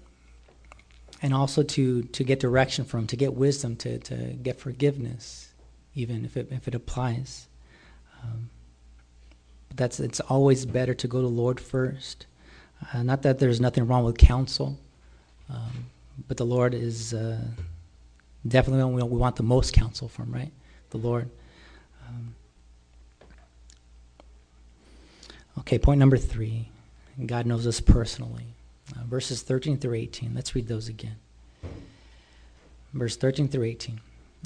and 1.22 1.34
also 1.34 1.62
to, 1.62 2.02
to 2.02 2.24
get 2.24 2.40
direction 2.40 2.84
from, 2.84 3.06
to 3.08 3.16
get 3.16 3.34
wisdom, 3.34 3.76
to, 3.76 3.98
to 3.98 4.14
get 4.14 4.60
forgiveness, 4.60 5.52
even 5.94 6.24
if 6.24 6.36
it, 6.36 6.48
if 6.50 6.68
it 6.68 6.74
applies. 6.74 7.48
Um, 8.22 8.50
that's, 9.74 9.98
it's 9.98 10.20
always 10.20 10.66
better 10.66 10.94
to 10.94 11.08
go 11.08 11.18
to 11.18 11.22
the 11.22 11.28
Lord 11.28 11.58
first. 11.58 12.26
Uh, 12.92 13.02
not 13.02 13.22
that 13.22 13.38
there's 13.38 13.60
nothing 13.60 13.86
wrong 13.86 14.04
with 14.04 14.18
counsel. 14.18 14.78
Um, 15.48 15.86
but 16.28 16.36
the 16.36 16.46
Lord 16.46 16.74
is 16.74 17.14
uh, 17.14 17.40
definitely 18.46 18.84
we, 18.92 19.02
we 19.02 19.18
want 19.18 19.36
the 19.36 19.42
most 19.42 19.72
counsel 19.72 20.08
from, 20.08 20.32
right? 20.32 20.52
The 20.90 20.98
Lord. 20.98 21.28
Um, 22.08 22.34
okay, 25.58 25.78
point 25.78 25.98
number 25.98 26.16
three. 26.16 26.68
God 27.24 27.46
knows 27.46 27.66
us 27.66 27.80
personally. 27.80 28.46
Uh, 28.94 29.04
verses 29.04 29.42
13 29.42 29.78
through 29.78 29.94
18. 29.94 30.34
Let's 30.34 30.54
read 30.54 30.68
those 30.68 30.88
again. 30.88 31.16
Verse 32.92 33.16
13 33.16 33.48
through 33.48 33.64
18. 33.64 34.00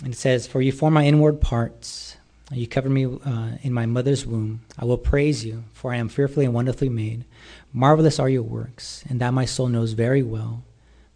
And 0.05 0.15
it 0.15 0.17
says, 0.17 0.47
For 0.47 0.63
you 0.63 0.73
form 0.73 0.95
my 0.95 1.05
inward 1.05 1.41
parts. 1.41 2.17
You 2.53 2.67
covered 2.67 2.91
me 2.91 3.05
uh, 3.07 3.51
in 3.63 3.73
my 3.73 3.87
mother's 3.87 4.27
womb. 4.27 4.63
I 4.79 4.85
will 4.85 4.99
praise 4.99 5.45
you, 5.45 5.65
for 5.73 5.93
I 5.93 5.97
am 5.97 6.09
fearfully 6.09 6.47
and 6.47 6.55
wonderfully 6.55 6.89
made. 6.89 7.25
Marvelous 7.73 8.19
are 8.19 8.29
your 8.29 8.43
works, 8.43 9.05
and 9.09 9.21
that 9.21 9.35
my 9.35 9.45
soul 9.45 9.69
knows 9.69 9.93
very 9.93 10.23
well. 10.23 10.65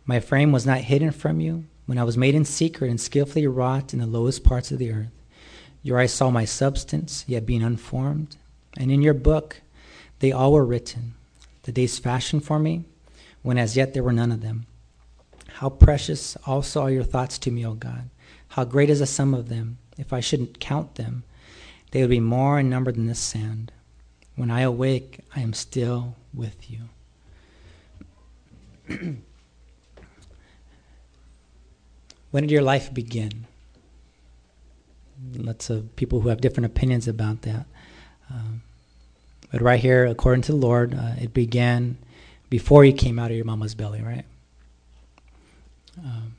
My 0.07 0.21
frame 0.21 0.53
was 0.53 0.67
not 0.67 0.79
hidden 0.79 1.11
from 1.11 1.41
you 1.41 1.65
when 1.87 1.99
I 1.99 2.05
was 2.05 2.17
made 2.17 2.35
in 2.37 2.45
secret 2.45 2.89
and 2.89 3.01
skillfully 3.01 3.47
wrought 3.47 3.93
in 3.93 3.99
the 3.99 4.07
lowest 4.07 4.45
parts 4.45 4.71
of 4.71 4.79
the 4.79 4.93
earth. 4.93 5.11
Your 5.83 5.99
eyes 5.99 6.15
saw 6.15 6.31
my 6.31 6.45
substance, 6.45 7.25
yet 7.27 7.47
being 7.47 7.63
unformed. 7.63 8.37
And 8.77 8.93
in 8.93 9.03
your 9.03 9.15
book 9.15 9.61
they 10.25 10.33
all 10.33 10.55
were 10.55 10.65
written, 10.65 11.13
the 11.65 11.73
days 11.73 11.99
fashioned 11.99 12.43
for 12.43 12.59
me, 12.59 12.85
when 13.43 13.59
as 13.59 13.77
yet 13.77 13.93
there 13.93 14.03
were 14.03 14.11
none 14.11 14.33
of 14.33 14.41
them. 14.41 14.65
How 15.57 15.69
precious 15.69 16.35
also 16.47 16.81
are 16.81 16.91
your 16.91 17.05
thoughts 17.05 17.37
to 17.41 17.51
me, 17.51 17.67
O 17.67 17.75
God. 17.75 18.09
How 18.49 18.65
great 18.65 18.89
is 18.89 19.01
the 19.01 19.07
sum 19.07 19.35
of 19.35 19.51
them. 19.51 19.77
If 19.99 20.15
I 20.15 20.21
shouldn't 20.21 20.61
count 20.61 20.95
them, 20.95 21.25
they 21.91 22.01
would 22.01 22.09
be 22.09 22.21
more 22.21 22.59
in 22.59 22.71
number 22.71 22.91
than 22.91 23.07
the 23.07 23.15
sand. 23.15 23.71
When 24.35 24.51
I 24.51 24.63
awake, 24.63 25.19
I 25.37 25.41
am 25.41 25.53
still 25.53 26.17
with 26.33 26.71
you. 26.71 26.81
When 32.31 32.45
did 32.45 32.51
your 32.51 32.63
life 32.63 32.95
begin? 32.95 33.47
Lots 35.37 35.69
of 35.69 35.95
people 35.97 36.23
who 36.23 36.31
have 36.31 36.41
different 36.41 36.65
opinions 36.65 37.07
about 37.07 37.43
that. 37.43 37.67
Um, 38.31 38.63
but 39.55 39.63
right 39.63 39.79
here, 39.79 40.05
according 40.05 40.43
to 40.43 40.51
the 40.51 40.59
Lord, 40.59 40.95
uh, 40.95 41.13
it 41.17 41.33
began 41.33 41.97
before 42.51 42.85
you 42.85 42.93
came 42.93 43.21
out 43.21 43.31
of 43.31 43.37
your 43.37 43.45
mama's 43.45 43.77
belly, 43.77 44.03
right? 44.03 44.25
Um, 45.97 46.35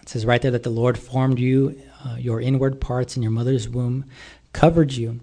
It 0.00 0.08
says 0.08 0.24
right 0.24 0.40
there 0.40 0.52
that 0.52 0.62
the 0.62 0.70
Lord 0.70 0.96
formed 0.96 1.40
you, 1.40 1.82
uh, 2.04 2.14
your 2.14 2.40
inward 2.40 2.80
parts 2.80 3.16
in 3.16 3.24
your 3.24 3.32
mother's 3.32 3.68
womb, 3.68 4.04
covered 4.52 4.92
you. 4.92 5.18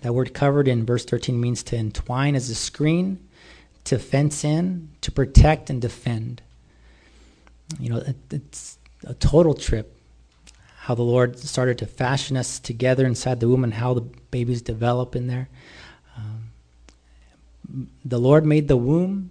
That 0.00 0.14
word 0.14 0.32
covered 0.32 0.66
in 0.66 0.86
verse 0.86 1.04
13 1.04 1.38
means 1.38 1.62
to 1.64 1.76
entwine 1.76 2.34
as 2.34 2.48
a 2.48 2.54
screen, 2.54 3.18
to 3.84 3.98
fence 3.98 4.42
in, 4.42 4.88
to 5.02 5.12
protect 5.12 5.68
and 5.68 5.78
defend. 5.78 6.40
You 7.78 7.90
know, 7.90 7.98
it, 7.98 8.16
it's 8.30 8.78
a 9.04 9.12
total 9.12 9.52
trip 9.52 9.94
how 10.86 10.94
the 10.94 11.02
Lord 11.02 11.38
started 11.38 11.76
to 11.78 11.86
fashion 11.86 12.34
us 12.34 12.58
together 12.58 13.04
inside 13.04 13.40
the 13.40 13.48
womb 13.48 13.64
and 13.64 13.74
how 13.74 13.92
the 13.92 14.00
babies 14.30 14.62
develop 14.62 15.14
in 15.14 15.26
there. 15.26 15.50
The 18.04 18.18
Lord 18.18 18.44
made 18.44 18.68
the 18.68 18.76
womb 18.76 19.30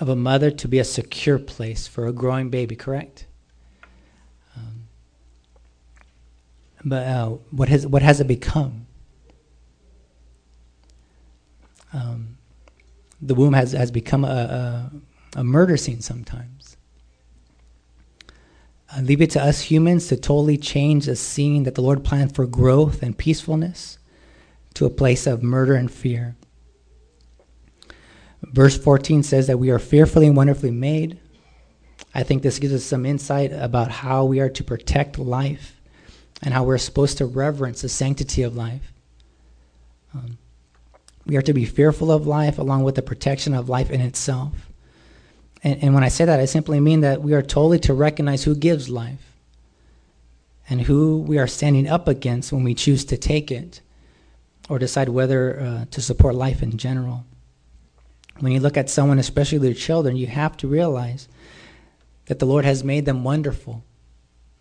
of 0.00 0.08
a 0.08 0.16
mother 0.16 0.50
to 0.50 0.68
be 0.68 0.78
a 0.78 0.84
secure 0.84 1.38
place 1.38 1.86
for 1.86 2.06
a 2.06 2.12
growing 2.12 2.50
baby, 2.50 2.76
correct? 2.76 3.26
Um, 4.56 4.88
but 6.84 7.06
uh, 7.06 7.28
what 7.50 7.68
has 7.68 7.86
what 7.86 8.02
has 8.02 8.20
it 8.20 8.26
become? 8.26 8.86
Um, 11.92 12.38
the 13.20 13.34
womb 13.34 13.52
has, 13.52 13.72
has 13.72 13.90
become 13.90 14.24
a, 14.24 14.90
a, 15.36 15.40
a 15.40 15.44
murder 15.44 15.76
scene 15.76 16.00
sometimes. 16.00 16.76
Uh, 18.94 19.00
leave 19.02 19.22
it 19.22 19.30
to 19.30 19.42
us 19.42 19.62
humans 19.62 20.08
to 20.08 20.16
totally 20.16 20.58
change 20.58 21.06
the 21.06 21.16
scene 21.16 21.62
that 21.62 21.74
the 21.74 21.82
Lord 21.82 22.04
planned 22.04 22.34
for 22.34 22.46
growth 22.46 23.02
and 23.02 23.16
peacefulness 23.16 23.98
to 24.74 24.86
a 24.86 24.90
place 24.90 25.26
of 25.26 25.42
murder 25.42 25.74
and 25.74 25.90
fear. 25.90 26.36
Verse 28.42 28.76
14 28.76 29.22
says 29.22 29.46
that 29.46 29.58
we 29.58 29.70
are 29.70 29.78
fearfully 29.78 30.26
and 30.26 30.36
wonderfully 30.36 30.70
made. 30.70 31.18
I 32.14 32.22
think 32.22 32.42
this 32.42 32.58
gives 32.58 32.74
us 32.74 32.84
some 32.84 33.06
insight 33.06 33.52
about 33.52 33.90
how 33.90 34.24
we 34.24 34.40
are 34.40 34.50
to 34.50 34.64
protect 34.64 35.18
life 35.18 35.80
and 36.42 36.52
how 36.52 36.64
we're 36.64 36.78
supposed 36.78 37.18
to 37.18 37.26
reverence 37.26 37.82
the 37.82 37.88
sanctity 37.88 38.42
of 38.42 38.56
life. 38.56 38.92
Um, 40.14 40.38
we 41.24 41.36
are 41.36 41.42
to 41.42 41.54
be 41.54 41.64
fearful 41.64 42.10
of 42.10 42.26
life 42.26 42.58
along 42.58 42.82
with 42.82 42.96
the 42.96 43.02
protection 43.02 43.54
of 43.54 43.68
life 43.68 43.90
in 43.90 44.00
itself. 44.00 44.70
And, 45.62 45.82
and 45.82 45.94
when 45.94 46.02
I 46.02 46.08
say 46.08 46.24
that, 46.24 46.40
I 46.40 46.46
simply 46.46 46.80
mean 46.80 47.00
that 47.02 47.22
we 47.22 47.32
are 47.34 47.42
totally 47.42 47.78
to 47.80 47.94
recognize 47.94 48.42
who 48.42 48.56
gives 48.56 48.88
life 48.88 49.32
and 50.68 50.82
who 50.82 51.18
we 51.18 51.38
are 51.38 51.46
standing 51.46 51.88
up 51.88 52.08
against 52.08 52.52
when 52.52 52.64
we 52.64 52.74
choose 52.74 53.04
to 53.06 53.16
take 53.16 53.50
it 53.50 53.80
or 54.68 54.78
decide 54.78 55.08
whether 55.08 55.60
uh, 55.60 55.84
to 55.90 56.00
support 56.02 56.34
life 56.34 56.62
in 56.62 56.76
general. 56.76 57.24
When 58.40 58.52
you 58.52 58.60
look 58.60 58.76
at 58.76 58.90
someone, 58.90 59.18
especially 59.18 59.58
their 59.58 59.74
children, 59.74 60.16
you 60.16 60.26
have 60.26 60.56
to 60.58 60.68
realize 60.68 61.28
that 62.26 62.38
the 62.38 62.46
Lord 62.46 62.64
has 62.64 62.82
made 62.82 63.04
them 63.04 63.24
wonderful. 63.24 63.84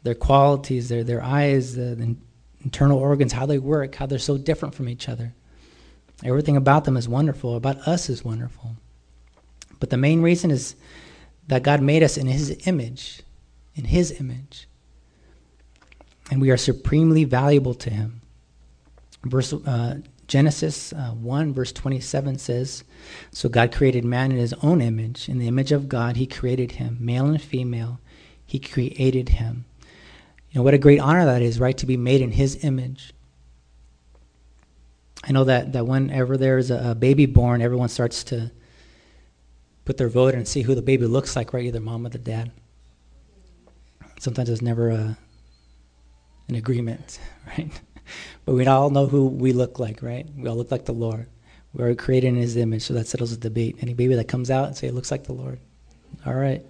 Their 0.04 0.16
qualities, 0.16 0.90
their, 0.90 1.04
their 1.04 1.24
eyes, 1.24 1.76
the, 1.76 1.96
the 1.96 2.16
internal 2.64 2.98
organs, 2.98 3.34
how 3.34 3.46
they 3.46 3.60
work, 3.60 3.96
how 3.96 4.06
they're 4.06 4.20
so 4.20 4.38
different 4.38 4.76
from 4.76 4.90
each 4.90 5.08
other. 5.08 5.34
Everything 6.24 6.58
about 6.58 6.86
them 6.86 6.98
is 6.98 7.10
wonderful, 7.10 7.56
about 7.56 7.78
us 7.88 8.10
is 8.10 8.24
wonderful. 8.24 8.76
But 9.80 9.90
the 9.90 9.98
main 9.98 10.22
reason 10.22 10.52
is 10.52 10.76
that 11.48 11.64
God 11.64 11.82
made 11.82 12.04
us 12.04 12.18
in 12.18 12.28
His 12.28 12.56
image, 12.68 13.24
in 13.76 13.86
His 13.86 14.20
image. 14.20 14.68
And 16.30 16.40
we 16.40 16.52
are 16.52 16.58
supremely 16.58 17.24
valuable 17.24 17.74
to 17.76 17.90
Him. 17.90 18.22
Verse 19.24 19.54
uh, 19.54 20.00
Genesis 20.28 20.94
uh, 20.94 21.12
1, 21.12 21.54
verse 21.54 21.72
27 21.72 22.38
says 22.38 22.84
So 23.32 23.50
God 23.50 23.72
created 23.72 24.06
man 24.06 24.32
in 24.32 24.38
His 24.38 24.54
own 24.62 24.82
image. 24.82 25.30
In 25.30 25.38
the 25.38 25.48
image 25.48 25.72
of 25.72 25.90
God, 25.90 26.18
He 26.18 26.28
created 26.28 26.74
him, 26.74 26.98
male 27.00 27.26
and 27.26 27.42
female. 27.42 28.00
He 28.46 28.60
created 28.60 29.30
him. 29.30 29.66
You 30.52 30.60
know, 30.60 30.64
what 30.64 30.74
a 30.74 30.78
great 30.78 31.00
honor 31.00 31.26
that 31.26 31.42
is, 31.42 31.60
right? 31.60 31.78
To 31.78 31.86
be 31.86 31.98
made 31.98 32.22
in 32.22 32.32
His 32.32 32.64
image. 32.64 33.14
I 35.24 35.32
know 35.32 35.44
that, 35.46 35.74
that 35.74 35.86
whenever 35.86 36.36
there's 36.36 36.72
a, 36.72 36.92
a 36.92 36.96
baby 36.96 37.26
born, 37.26 37.62
everyone 37.62 37.90
starts 37.90 38.24
to 38.26 38.52
put 39.86 39.98
their 39.98 40.10
vote 40.10 40.34
and 40.34 40.48
see 40.48 40.62
who 40.62 40.76
the 40.76 40.82
baby 40.82 41.06
looks 41.06 41.36
like, 41.36 41.54
right? 41.54 41.66
Either 41.66 41.80
mom 41.80 42.06
or 42.06 42.10
the 42.10 42.18
dad. 42.18 42.52
Sometimes 44.20 44.48
there's 44.48 44.62
never 44.62 44.90
a, 44.90 45.18
an 46.48 46.56
agreement, 46.56 47.20
right? 47.48 47.72
but 48.46 48.54
we 48.54 48.66
all 48.66 48.90
know 48.90 49.08
who 49.08 49.28
we 49.28 49.54
look 49.54 49.80
like, 49.80 50.02
right? 50.02 50.28
We 50.36 50.50
all 50.50 50.56
look 50.56 50.72
like 50.72 50.86
the 50.86 50.94
Lord. 50.94 51.28
We 51.74 51.84
are 51.84 51.96
created 51.96 52.28
in 52.28 52.36
His 52.36 52.58
image, 52.58 52.84
so 52.84 52.94
that 52.94 53.08
settles 53.08 53.32
the 53.32 53.38
debate. 53.38 53.78
Any 53.82 53.94
baby 53.94 54.16
that 54.16 54.28
comes 54.28 54.52
out 54.52 54.68
and 54.68 54.78
say 54.78 54.88
it 54.88 54.94
looks 54.94 55.12
like 55.12 55.24
the 55.24 55.34
Lord, 55.34 55.60
all 56.26 56.34
right. 56.34 56.66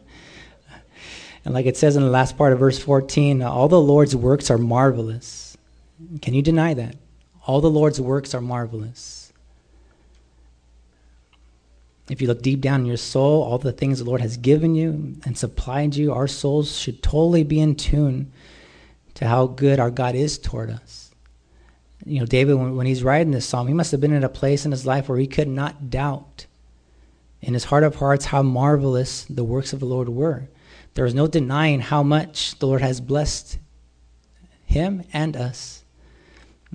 And 1.43 1.53
like 1.53 1.65
it 1.65 1.75
says 1.75 1.95
in 1.95 2.03
the 2.03 2.09
last 2.09 2.37
part 2.37 2.53
of 2.53 2.59
verse 2.59 2.77
14, 2.77 3.41
all 3.41 3.67
the 3.67 3.81
Lord's 3.81 4.15
works 4.15 4.51
are 4.51 4.59
marvelous. 4.59 5.57
Can 6.21 6.35
you 6.35 6.43
deny 6.43 6.75
that? 6.75 6.95
All 7.47 7.61
the 7.61 7.69
Lord's 7.69 7.99
works 7.99 8.35
are 8.35 8.41
marvelous. 8.41 9.33
If 12.09 12.21
you 12.21 12.27
look 12.27 12.43
deep 12.43 12.61
down 12.61 12.81
in 12.81 12.85
your 12.85 12.97
soul, 12.97 13.41
all 13.41 13.57
the 13.57 13.71
things 13.71 13.99
the 13.99 14.05
Lord 14.05 14.21
has 14.21 14.37
given 14.37 14.75
you 14.75 15.15
and 15.25 15.35
supplied 15.35 15.95
you, 15.95 16.13
our 16.13 16.27
souls 16.27 16.77
should 16.77 17.01
totally 17.01 17.43
be 17.43 17.59
in 17.59 17.75
tune 17.75 18.31
to 19.15 19.27
how 19.27 19.47
good 19.47 19.79
our 19.79 19.89
God 19.89 20.13
is 20.13 20.37
toward 20.37 20.69
us. 20.69 21.00
You 22.05 22.19
know, 22.19 22.25
David, 22.25 22.55
when, 22.55 22.87
he's 22.87 23.03
writing 23.03 23.31
this 23.31 23.45
psalm, 23.45 23.67
he 23.67 23.73
must 23.73 23.91
have 23.91 24.01
been 24.01 24.13
in 24.13 24.23
a 24.23 24.29
place 24.29 24.65
in 24.65 24.71
his 24.71 24.85
life 24.85 25.07
where 25.07 25.19
he 25.19 25.27
could 25.27 25.47
not 25.47 25.89
doubt 25.89 26.45
in 27.41 27.53
his 27.53 27.65
heart 27.65 27.83
of 27.83 27.95
hearts 27.95 28.25
how 28.25 28.41
marvelous 28.41 29.25
the 29.25 29.43
works 29.43 29.73
of 29.73 29.79
the 29.79 29.85
Lord 29.85 30.09
were. 30.09 30.49
There 30.93 31.05
is 31.05 31.13
no 31.13 31.27
denying 31.27 31.79
how 31.79 32.03
much 32.03 32.57
the 32.59 32.67
Lord 32.67 32.81
has 32.81 33.01
blessed 33.01 33.59
him 34.71 35.03
and 35.11 35.35
us 35.35 35.83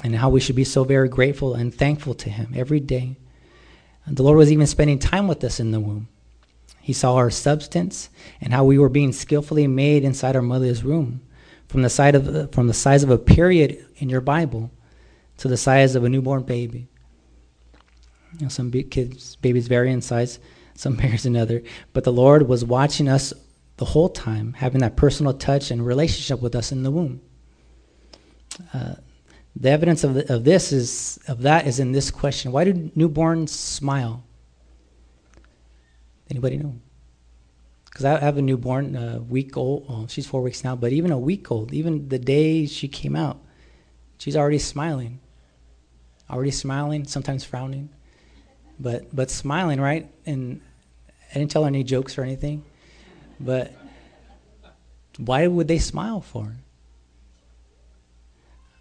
and 0.02 0.14
how 0.14 0.28
we 0.28 0.40
should 0.40 0.56
be 0.56 0.64
so 0.64 0.84
very 0.84 1.08
grateful 1.08 1.54
and 1.54 1.74
thankful 1.74 2.14
to 2.14 2.30
Him 2.30 2.52
every 2.54 2.80
day. 2.80 3.16
The 4.06 4.22
Lord 4.22 4.36
was 4.38 4.52
even 4.52 4.66
spending 4.66 4.98
time 4.98 5.26
with 5.26 5.42
us 5.42 5.58
in 5.58 5.72
the 5.72 5.80
womb. 5.80 6.08
He 6.80 6.92
saw 6.92 7.16
our 7.16 7.30
substance 7.30 8.10
and 8.40 8.52
how 8.52 8.64
we 8.64 8.78
were 8.78 8.88
being 8.88 9.12
skillfully 9.12 9.66
made 9.66 10.04
inside 10.04 10.36
our 10.36 10.42
mother's 10.42 10.84
womb, 10.84 11.22
from 11.68 11.82
the 11.82 11.90
side 11.90 12.14
of 12.14 12.52
from 12.52 12.68
the 12.68 12.74
size 12.74 13.02
of 13.02 13.10
a 13.10 13.18
period 13.18 13.84
in 13.96 14.08
your 14.08 14.20
Bible 14.20 14.70
to 15.38 15.48
the 15.48 15.56
size 15.56 15.94
of 15.94 16.04
a 16.04 16.08
newborn 16.08 16.42
baby. 16.42 16.88
You 18.38 18.42
know, 18.42 18.48
some 18.48 18.70
kids, 18.70 19.36
babies 19.36 19.68
vary 19.68 19.92
in 19.92 20.00
size, 20.00 20.38
some 20.74 20.96
bigger 20.96 21.16
than 21.16 21.36
other. 21.36 21.62
But 21.92 22.04
the 22.04 22.12
Lord 22.12 22.48
was 22.48 22.64
watching 22.64 23.08
us 23.08 23.32
the 23.76 23.84
whole 23.84 24.08
time, 24.08 24.54
having 24.54 24.80
that 24.80 24.96
personal 24.96 25.34
touch 25.34 25.70
and 25.70 25.84
relationship 25.84 26.40
with 26.40 26.54
us 26.54 26.72
in 26.72 26.82
the 26.82 26.90
womb. 26.90 27.20
Uh, 28.72 28.94
the 29.54 29.70
evidence 29.70 30.04
of, 30.04 30.14
the, 30.14 30.34
of 30.34 30.44
this 30.44 30.72
is 30.72 31.18
of 31.28 31.42
that 31.42 31.66
is 31.66 31.78
in 31.78 31.92
this 31.92 32.10
question: 32.10 32.52
Why 32.52 32.64
do 32.64 32.72
newborns 32.96 33.50
smile? 33.50 34.24
Anybody 36.30 36.58
know? 36.58 36.74
Because 37.84 38.04
I 38.04 38.18
have 38.20 38.36
a 38.36 38.42
newborn, 38.42 38.96
a 38.96 39.20
week 39.20 39.56
old. 39.56 40.10
She's 40.10 40.26
four 40.26 40.42
weeks 40.42 40.64
now, 40.64 40.76
but 40.76 40.92
even 40.92 41.10
a 41.10 41.18
week 41.18 41.50
old, 41.50 41.72
even 41.72 42.08
the 42.08 42.18
day 42.18 42.66
she 42.66 42.88
came 42.88 43.16
out, 43.16 43.40
she's 44.18 44.36
already 44.36 44.58
smiling. 44.58 45.20
Already 46.28 46.50
smiling, 46.50 47.06
sometimes 47.06 47.44
frowning, 47.44 47.88
but 48.80 49.14
but 49.14 49.30
smiling, 49.30 49.80
right? 49.80 50.10
And 50.26 50.60
I 51.30 51.38
didn't 51.38 51.50
tell 51.50 51.62
her 51.62 51.68
any 51.68 51.84
jokes 51.84 52.18
or 52.18 52.22
anything, 52.22 52.64
but 53.38 53.72
why 55.18 55.46
would 55.46 55.68
they 55.68 55.78
smile 55.78 56.20
for? 56.20 56.56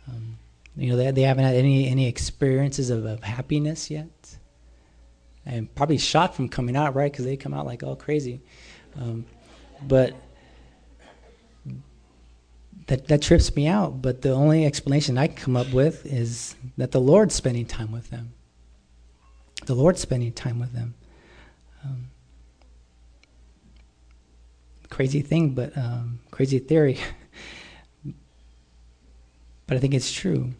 Um, 0.07 0.37
you 0.75 0.89
know, 0.89 0.97
they, 0.97 1.11
they 1.11 1.21
haven't 1.21 1.45
had 1.45 1.55
any, 1.55 1.87
any 1.87 2.07
experiences 2.07 2.89
of, 2.89 3.05
of 3.05 3.23
happiness 3.23 3.89
yet. 3.89 4.37
And 5.45 5.73
probably 5.73 5.97
shocked 5.97 6.35
from 6.35 6.49
coming 6.49 6.75
out, 6.75 6.95
right? 6.95 7.11
Because 7.11 7.25
they 7.25 7.37
come 7.37 7.53
out 7.53 7.65
like 7.65 7.83
all 7.83 7.95
crazy. 7.95 8.41
Um, 8.99 9.25
but 9.87 10.13
that, 12.87 13.07
that 13.07 13.21
trips 13.21 13.55
me 13.55 13.67
out. 13.67 14.01
But 14.01 14.21
the 14.21 14.31
only 14.31 14.65
explanation 14.65 15.17
I 15.17 15.27
can 15.27 15.35
come 15.35 15.57
up 15.57 15.71
with 15.71 16.05
is 16.05 16.55
that 16.77 16.91
the 16.91 17.01
Lord's 17.01 17.35
spending 17.35 17.65
time 17.65 17.91
with 17.91 18.09
them. 18.09 18.33
The 19.65 19.75
Lord's 19.75 20.01
spending 20.01 20.31
time 20.31 20.59
with 20.59 20.73
them. 20.73 20.93
Um, 21.83 22.09
crazy 24.89 25.21
thing, 25.21 25.51
but 25.51 25.75
um, 25.77 26.19
crazy 26.31 26.59
theory. 26.59 26.99
but 29.67 29.77
I 29.77 29.79
think 29.79 29.93
it's 29.93 30.11
true. 30.11 30.53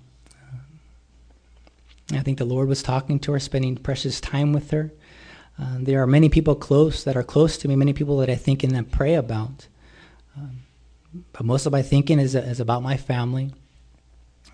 I 2.13 2.19
think 2.19 2.37
the 2.37 2.45
Lord 2.45 2.67
was 2.67 2.83
talking 2.83 3.19
to 3.21 3.31
her, 3.31 3.39
spending 3.39 3.75
precious 3.75 4.21
time 4.21 4.53
with 4.53 4.69
her. 4.71 4.93
Uh, 5.59 5.77
there 5.79 6.01
are 6.03 6.07
many 6.07 6.29
people 6.29 6.53
close 6.53 7.03
that 7.03 7.15
are 7.15 7.23
close 7.23 7.57
to 7.57 7.67
me, 7.67 7.75
many 7.75 7.93
people 7.93 8.17
that 8.17 8.29
I 8.29 8.35
think 8.35 8.63
and 8.63 8.75
that 8.75 8.91
pray 8.91 9.15
about. 9.15 9.67
But 11.33 11.45
most 11.45 11.65
of 11.65 11.71
my 11.71 11.81
thinking 11.81 12.19
is, 12.19 12.35
is 12.35 12.59
about 12.59 12.83
my 12.83 12.97
family. 12.97 13.53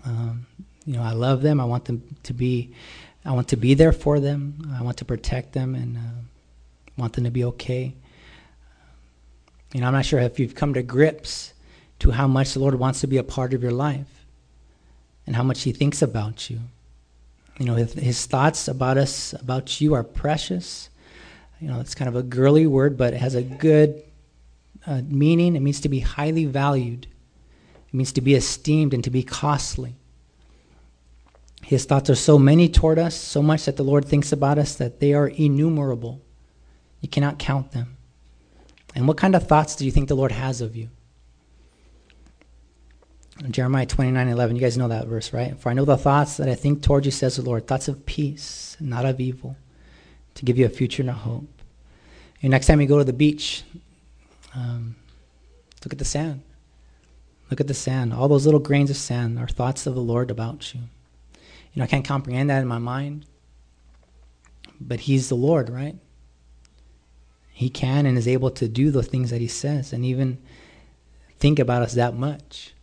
Um, 0.04 0.46
you 0.84 0.94
know, 0.94 1.02
I 1.02 1.12
love 1.12 1.42
them. 1.42 1.60
I 1.60 1.64
want 1.64 1.84
them 1.86 2.02
to 2.24 2.32
be, 2.32 2.74
I 3.24 3.32
want 3.32 3.48
to 3.48 3.56
be 3.56 3.74
there 3.74 3.92
for 3.92 4.20
them. 4.20 4.74
I 4.76 4.82
want 4.82 4.98
to 4.98 5.04
protect 5.04 5.52
them 5.52 5.74
and 5.74 5.96
uh, 5.96 6.00
want 6.96 7.14
them 7.14 7.24
to 7.24 7.30
be 7.30 7.44
okay. 7.44 7.94
You 9.72 9.80
know, 9.80 9.86
I'm 9.86 9.92
not 9.92 10.04
sure 10.04 10.20
if 10.20 10.38
you've 10.38 10.54
come 10.54 10.74
to 10.74 10.82
grips 10.82 11.54
to 12.00 12.10
how 12.10 12.26
much 12.26 12.54
the 12.54 12.60
Lord 12.60 12.74
wants 12.74 13.00
to 13.00 13.06
be 13.06 13.16
a 13.16 13.22
part 13.22 13.54
of 13.54 13.62
your 13.62 13.72
life 13.72 14.24
and 15.26 15.36
how 15.36 15.42
much 15.42 15.62
He 15.62 15.72
thinks 15.72 16.02
about 16.02 16.50
you. 16.50 16.60
You 17.58 17.66
know, 17.66 17.74
his, 17.74 17.92
his 17.92 18.26
thoughts 18.26 18.66
about 18.66 18.98
us, 18.98 19.34
about 19.34 19.80
you, 19.80 19.94
are 19.94 20.02
precious. 20.02 20.88
You 21.60 21.68
know, 21.68 21.80
it's 21.80 21.94
kind 21.94 22.08
of 22.08 22.16
a 22.16 22.22
girly 22.22 22.66
word, 22.66 22.96
but 22.96 23.14
it 23.14 23.18
has 23.18 23.34
a 23.34 23.42
good 23.42 24.02
uh, 24.86 25.02
meaning. 25.06 25.56
It 25.56 25.60
means 25.60 25.80
to 25.80 25.88
be 25.88 26.00
highly 26.00 26.44
valued, 26.44 27.06
it 27.88 27.94
means 27.94 28.12
to 28.12 28.20
be 28.20 28.34
esteemed 28.34 28.94
and 28.94 29.04
to 29.04 29.10
be 29.10 29.22
costly. 29.22 29.94
His 31.62 31.84
thoughts 31.84 32.10
are 32.10 32.16
so 32.16 32.38
many 32.38 32.68
toward 32.68 32.98
us, 32.98 33.14
so 33.14 33.40
much 33.40 33.64
that 33.66 33.76
the 33.76 33.84
Lord 33.84 34.04
thinks 34.04 34.32
about 34.32 34.58
us 34.58 34.74
that 34.74 35.00
they 35.00 35.14
are 35.14 35.28
innumerable. 35.28 36.20
You 37.00 37.08
cannot 37.08 37.38
count 37.38 37.72
them. 37.72 37.96
And 38.94 39.08
what 39.08 39.16
kind 39.16 39.34
of 39.34 39.46
thoughts 39.46 39.76
do 39.76 39.84
you 39.84 39.90
think 39.90 40.08
the 40.08 40.16
Lord 40.16 40.32
has 40.32 40.60
of 40.60 40.76
you? 40.76 40.90
Jeremiah 43.50 43.86
29 43.86 44.28
11, 44.28 44.56
you 44.56 44.62
guys 44.62 44.76
know 44.76 44.88
that 44.88 45.06
verse, 45.06 45.32
right? 45.32 45.58
For 45.58 45.70
I 45.70 45.72
know 45.72 45.84
the 45.84 45.96
thoughts 45.96 46.36
that 46.36 46.48
I 46.48 46.54
think 46.54 46.82
toward 46.82 47.04
you, 47.04 47.10
says 47.10 47.36
the 47.36 47.42
Lord, 47.42 47.66
thoughts 47.66 47.88
of 47.88 48.04
peace, 48.06 48.76
not 48.78 49.04
of 49.04 49.20
evil, 49.20 49.56
to 50.34 50.44
give 50.44 50.58
you 50.58 50.66
a 50.66 50.68
future 50.68 51.02
and 51.02 51.10
a 51.10 51.14
hope. 51.14 51.48
And 52.42 52.50
next 52.50 52.66
time 52.66 52.80
you 52.80 52.86
go 52.86 52.98
to 52.98 53.04
the 53.04 53.12
beach, 53.12 53.64
um, 54.54 54.96
look 55.84 55.92
at 55.92 55.98
the 55.98 56.04
sand. 56.04 56.42
Look 57.50 57.60
at 57.60 57.68
the 57.68 57.74
sand. 57.74 58.14
All 58.14 58.28
those 58.28 58.46
little 58.46 58.60
grains 58.60 58.90
of 58.90 58.96
sand 58.96 59.38
are 59.38 59.46
thoughts 59.46 59.86
of 59.86 59.94
the 59.94 60.00
Lord 60.00 60.30
about 60.30 60.74
you. 60.74 60.80
You 61.72 61.80
know, 61.80 61.84
I 61.84 61.86
can't 61.86 62.04
comprehend 62.04 62.50
that 62.50 62.62
in 62.62 62.68
my 62.68 62.78
mind, 62.78 63.26
but 64.80 65.00
He's 65.00 65.28
the 65.28 65.34
Lord, 65.34 65.70
right? 65.70 65.96
He 67.52 67.68
can 67.68 68.06
and 68.06 68.16
is 68.16 68.28
able 68.28 68.50
to 68.52 68.68
do 68.68 68.90
the 68.90 69.02
things 69.02 69.30
that 69.30 69.40
He 69.40 69.48
says 69.48 69.92
and 69.92 70.04
even 70.04 70.38
think 71.38 71.58
about 71.58 71.82
us 71.82 71.94
that 71.94 72.14
much. 72.14 72.74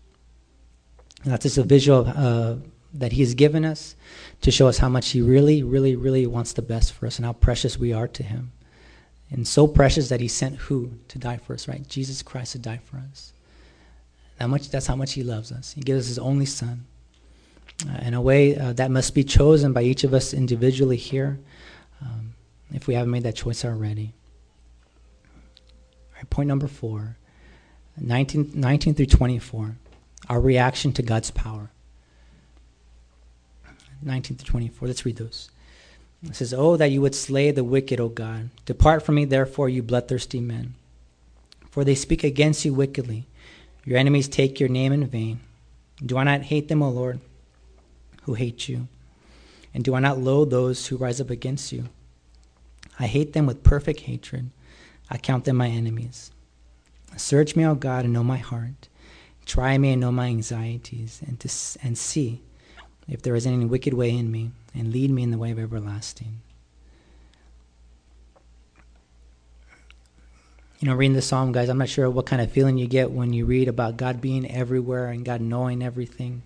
And 1.23 1.33
that's 1.33 1.43
just 1.43 1.57
a 1.57 1.63
visual 1.63 2.05
uh, 2.07 2.55
that 2.93 3.11
He 3.11 3.21
has 3.21 3.33
given 3.33 3.65
us 3.65 3.95
to 4.41 4.51
show 4.51 4.67
us 4.67 4.77
how 4.77 4.89
much 4.89 5.09
He 5.09 5.21
really, 5.21 5.63
really, 5.63 5.95
really 5.95 6.25
wants 6.25 6.53
the 6.53 6.61
best 6.61 6.93
for 6.93 7.07
us 7.07 7.17
and 7.17 7.25
how 7.25 7.33
precious 7.33 7.77
we 7.77 7.93
are 7.93 8.07
to 8.07 8.23
Him. 8.23 8.51
And 9.31 9.47
so 9.47 9.67
precious 9.67 10.09
that 10.09 10.21
He 10.21 10.27
sent 10.27 10.55
who 10.55 10.91
to 11.07 11.19
die 11.19 11.37
for 11.37 11.53
us, 11.53 11.67
right? 11.67 11.87
Jesus 11.87 12.21
Christ 12.21 12.53
to 12.53 12.59
die 12.59 12.79
for 12.83 12.97
us. 12.97 13.33
That 14.37 14.47
much, 14.49 14.69
that's 14.69 14.87
how 14.87 14.95
much 14.95 15.13
He 15.13 15.23
loves 15.23 15.51
us. 15.51 15.73
He 15.73 15.81
gives 15.81 16.05
us 16.05 16.07
His 16.07 16.19
only 16.19 16.45
Son. 16.45 16.85
Uh, 17.87 17.97
in 18.01 18.13
a 18.13 18.21
way 18.21 18.57
uh, 18.57 18.73
that 18.73 18.91
must 18.91 19.15
be 19.15 19.23
chosen 19.23 19.71
by 19.71 19.81
each 19.81 20.03
of 20.03 20.13
us 20.13 20.33
individually 20.33 20.97
here 20.97 21.39
um, 22.01 22.33
if 22.73 22.87
we 22.87 22.93
haven't 22.93 23.11
made 23.11 23.23
that 23.23 23.35
choice 23.35 23.63
already. 23.63 24.13
All 26.09 26.17
right, 26.17 26.29
point 26.29 26.47
number 26.47 26.67
four 26.67 27.15
19, 27.97 28.51
19 28.53 28.95
through 28.95 29.05
24 29.05 29.75
our 30.29 30.39
reaction 30.39 30.93
to 30.93 31.01
God's 31.01 31.31
power. 31.31 31.71
19 34.01 34.37
to 34.37 34.45
24. 34.45 34.87
Let's 34.87 35.05
read 35.05 35.17
those. 35.17 35.49
It 36.23 36.35
says, 36.35 36.53
Oh, 36.53 36.75
that 36.77 36.91
you 36.91 37.01
would 37.01 37.15
slay 37.15 37.51
the 37.51 37.63
wicked, 37.63 37.99
O 37.99 38.09
God. 38.09 38.49
Depart 38.65 39.03
from 39.03 39.15
me, 39.15 39.25
therefore, 39.25 39.69
you 39.69 39.81
bloodthirsty 39.81 40.39
men. 40.39 40.75
For 41.69 41.83
they 41.83 41.95
speak 41.95 42.23
against 42.23 42.65
you 42.65 42.73
wickedly. 42.73 43.27
Your 43.85 43.97
enemies 43.97 44.27
take 44.27 44.59
your 44.59 44.69
name 44.69 44.91
in 44.91 45.05
vain. 45.07 45.39
Do 46.05 46.17
I 46.17 46.23
not 46.23 46.43
hate 46.43 46.67
them, 46.67 46.81
O 46.81 46.89
Lord, 46.89 47.19
who 48.23 48.33
hate 48.33 48.67
you? 48.67 48.87
And 49.73 49.83
do 49.83 49.95
I 49.95 49.99
not 49.99 50.19
loathe 50.19 50.49
those 50.49 50.87
who 50.87 50.97
rise 50.97 51.21
up 51.21 51.29
against 51.29 51.71
you? 51.71 51.85
I 52.99 53.07
hate 53.07 53.33
them 53.33 53.45
with 53.45 53.63
perfect 53.63 54.01
hatred. 54.01 54.49
I 55.09 55.17
count 55.17 55.45
them 55.45 55.57
my 55.57 55.67
enemies. 55.67 56.31
Search 57.17 57.55
me, 57.55 57.65
O 57.65 57.75
God, 57.75 58.05
and 58.05 58.13
know 58.13 58.23
my 58.23 58.37
heart. 58.37 58.87
Try 59.45 59.77
me 59.77 59.91
and 59.91 60.01
know 60.01 60.11
my 60.11 60.27
anxieties, 60.27 61.21
and, 61.25 61.39
to, 61.39 61.49
and 61.81 61.97
see 61.97 62.41
if 63.07 63.21
there 63.21 63.35
is 63.35 63.47
any 63.47 63.65
wicked 63.65 63.93
way 63.93 64.15
in 64.15 64.31
me, 64.31 64.51
and 64.73 64.91
lead 64.91 65.11
me 65.11 65.23
in 65.23 65.31
the 65.31 65.37
way 65.37 65.51
of 65.51 65.59
everlasting. 65.59 66.41
You 70.79 70.87
know, 70.87 70.95
reading 70.95 71.15
the 71.15 71.21
psalm, 71.21 71.51
guys, 71.51 71.67
I'm 71.67 71.77
not 71.77 71.89
sure 71.89 72.09
what 72.09 72.25
kind 72.25 72.41
of 72.41 72.51
feeling 72.51 72.77
you 72.77 72.87
get 72.87 73.11
when 73.11 73.33
you 73.33 73.45
read 73.45 73.67
about 73.67 73.97
God 73.97 74.21
being 74.21 74.49
everywhere 74.49 75.07
and 75.07 75.25
God 75.25 75.41
knowing 75.41 75.83
everything 75.83 76.43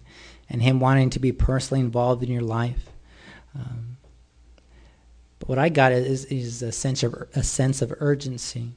and 0.50 0.62
Him 0.62 0.80
wanting 0.80 1.12
to 1.12 1.20
be 1.20 1.32
personally 1.32 1.82
involved 1.82 2.24
in 2.24 2.32
your 2.32 2.42
life. 2.42 2.90
Um, 3.54 3.98
but 5.38 5.50
what 5.50 5.60
I 5.60 5.70
got 5.70 5.92
is, 5.92 6.26
is 6.26 6.64
a 6.64 6.72
sense 6.72 7.04
of 7.04 7.14
a 7.36 7.44
sense 7.44 7.82
of 7.82 7.94
urgency 8.00 8.72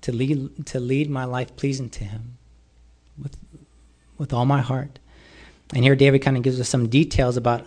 to 0.00 0.12
lead 0.12 0.66
to 0.66 0.80
lead 0.80 1.10
my 1.10 1.24
life 1.24 1.56
pleasing 1.56 1.90
to 1.90 2.04
Him 2.04 2.38
with, 3.22 3.36
with 4.16 4.32
all 4.32 4.46
my 4.46 4.62
heart. 4.62 4.98
And 5.74 5.84
here 5.84 5.96
David 5.96 6.20
kind 6.22 6.36
of 6.36 6.42
gives 6.42 6.60
us 6.60 6.68
some 6.68 6.88
details 6.88 7.36
about 7.36 7.66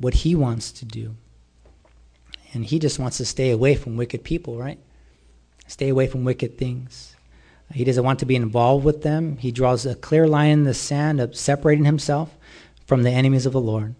what 0.00 0.14
he 0.14 0.34
wants 0.34 0.72
to 0.72 0.84
do. 0.84 1.16
And 2.52 2.64
he 2.64 2.78
just 2.78 2.98
wants 2.98 3.18
to 3.18 3.24
stay 3.24 3.50
away 3.50 3.74
from 3.74 3.96
wicked 3.96 4.24
people, 4.24 4.56
right? 4.56 4.78
Stay 5.66 5.88
away 5.88 6.06
from 6.06 6.24
wicked 6.24 6.56
things. 6.56 7.14
He 7.72 7.84
doesn't 7.84 8.04
want 8.04 8.18
to 8.20 8.26
be 8.26 8.36
involved 8.36 8.84
with 8.84 9.02
them. 9.02 9.36
He 9.36 9.52
draws 9.52 9.84
a 9.84 9.94
clear 9.94 10.26
line 10.26 10.50
in 10.50 10.64
the 10.64 10.72
sand 10.72 11.20
of 11.20 11.36
separating 11.36 11.84
himself 11.84 12.34
from 12.86 13.02
the 13.02 13.10
enemies 13.10 13.44
of 13.44 13.52
the 13.52 13.60
Lord. 13.60 13.94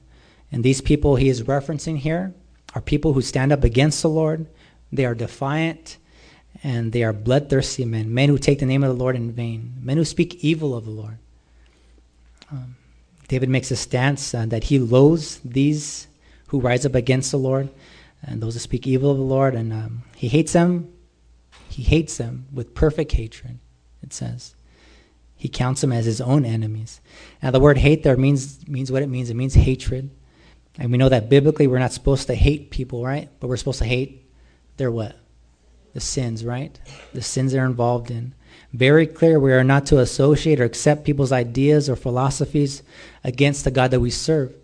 And 0.51 0.65
these 0.65 0.81
people 0.81 1.17
he 1.17 1.29
is 1.29 1.43
referencing 1.43 1.99
here 1.99 2.33
are 2.75 2.81
people 2.81 3.13
who 3.13 3.21
stand 3.21 3.53
up 3.53 3.65
against 3.65 4.01
the 4.01 4.09
Lord. 4.09 4.47
They 4.91 5.05
are 5.05 5.15
defiant 5.15 5.99
and 6.63 6.93
they 6.93 7.03
are 7.03 7.13
bloodthirsty 7.13 7.85
men, 7.85 8.13
men 8.13 8.31
who 8.31 8.39
take 8.39 8.59
the 8.59 8.67
name 8.67 8.83
of 8.83 8.89
the 8.89 9.03
Lord 9.03 9.15
in 9.15 9.31
vain, 9.31 9.75
men 9.83 9.99
who 9.99 10.05
speak 10.05 10.43
evil 10.43 10.75
of 10.75 10.87
the 10.87 10.91
Lord. 10.91 11.19
Um, 12.51 12.77
David 13.29 13.49
makes 13.49 13.71
a 13.71 13.77
stance 13.77 14.35
uh, 14.35 14.47
that 14.47 14.65
he 14.65 14.79
loathes 14.79 15.41
these 15.45 16.09
who 16.49 16.61
rise 16.61 16.87
up 16.87 16.95
against 16.95 17.31
the 17.31 17.39
Lord 17.39 17.69
and 18.23 18.43
those 18.43 18.55
who 18.55 18.61
speak 18.61 18.87
evil 18.87 19.11
of 19.11 19.19
the 19.19 19.23
Lord, 19.23 19.55
and 19.55 19.73
um, 19.73 20.03
he 20.17 20.29
hates 20.29 20.53
them. 20.53 20.93
He 21.69 21.83
hates 21.83 22.17
them 22.17 22.47
with 22.53 22.75
perfect 22.75 23.13
hatred, 23.13 23.59
it 24.03 24.13
says. 24.13 24.55
He 25.37 25.49
counts 25.49 25.83
them 25.83 25.93
as 25.93 26.05
his 26.05 26.21
own 26.21 26.45
enemies. 26.45 27.01
Now, 27.43 27.53
the 27.53 27.61
word 27.61 27.79
hate 27.79 28.03
there 28.03 28.17
means, 28.17 28.67
means 28.67 28.91
what 28.91 29.03
it 29.03 29.09
means 29.09 29.31
it 29.31 29.35
means 29.35 29.55
hatred. 29.55 30.11
And 30.79 30.91
we 30.91 30.99
know 30.99 31.09
that 31.09 31.29
biblically 31.29 31.69
we're 31.69 31.79
not 31.79 31.93
supposed 31.93 32.27
to 32.27 32.35
hate 32.35 32.71
people, 32.71 33.05
right? 33.05 33.29
But 33.39 33.47
we're 33.47 33.57
supposed 33.57 33.79
to 33.79 33.85
hate 33.85 34.29
their 34.77 34.91
what? 34.91 35.17
the 35.99 36.01
sins, 36.05 36.45
right? 36.45 36.79
The 37.13 37.23
sins 37.23 37.51
they're 37.51 37.67
involved 37.67 38.11
in. 38.11 38.33
Very 38.73 39.07
clear, 39.07 39.41
we 39.41 39.53
are 39.53 39.65
not 39.65 39.87
to 39.87 39.99
associate 39.99 40.61
or 40.61 40.65
accept 40.65 41.05
people's 41.05 41.33
ideas 41.33 41.89
or 41.89 41.97
philosophies 41.97 42.83
against 43.25 43.65
the 43.65 43.71
God 43.71 43.91
that 43.93 44.01
we 44.01 44.11
serve. 44.11 44.55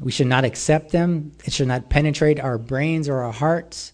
We 0.00 0.12
should 0.12 0.26
not 0.26 0.44
accept 0.44 0.92
them. 0.92 1.32
It 1.44 1.52
should 1.52 1.68
not 1.68 1.88
penetrate 1.88 2.40
our 2.40 2.58
brains 2.58 3.08
or 3.08 3.22
our 3.22 3.32
hearts. 3.32 3.92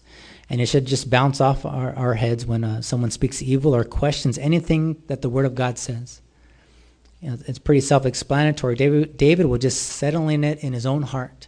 And 0.49 0.59
it 0.59 0.65
should 0.65 0.85
just 0.85 1.09
bounce 1.09 1.39
off 1.39 1.65
our, 1.65 1.93
our 1.95 2.15
heads 2.15 2.45
when 2.45 2.63
uh, 2.63 2.81
someone 2.81 3.11
speaks 3.11 3.41
evil 3.41 3.75
or 3.75 3.83
questions 3.83 4.37
anything 4.37 5.01
that 5.07 5.21
the 5.21 5.29
Word 5.29 5.45
of 5.45 5.55
God 5.55 5.77
says. 5.77 6.21
You 7.21 7.31
know, 7.31 7.37
it's 7.47 7.59
pretty 7.59 7.81
self 7.81 8.05
explanatory. 8.05 8.75
David, 8.75 9.17
David 9.17 9.45
will 9.45 9.57
just 9.57 9.83
settle 9.83 10.27
in 10.29 10.43
it 10.43 10.63
in 10.63 10.73
his 10.73 10.85
own 10.85 11.03
heart, 11.03 11.47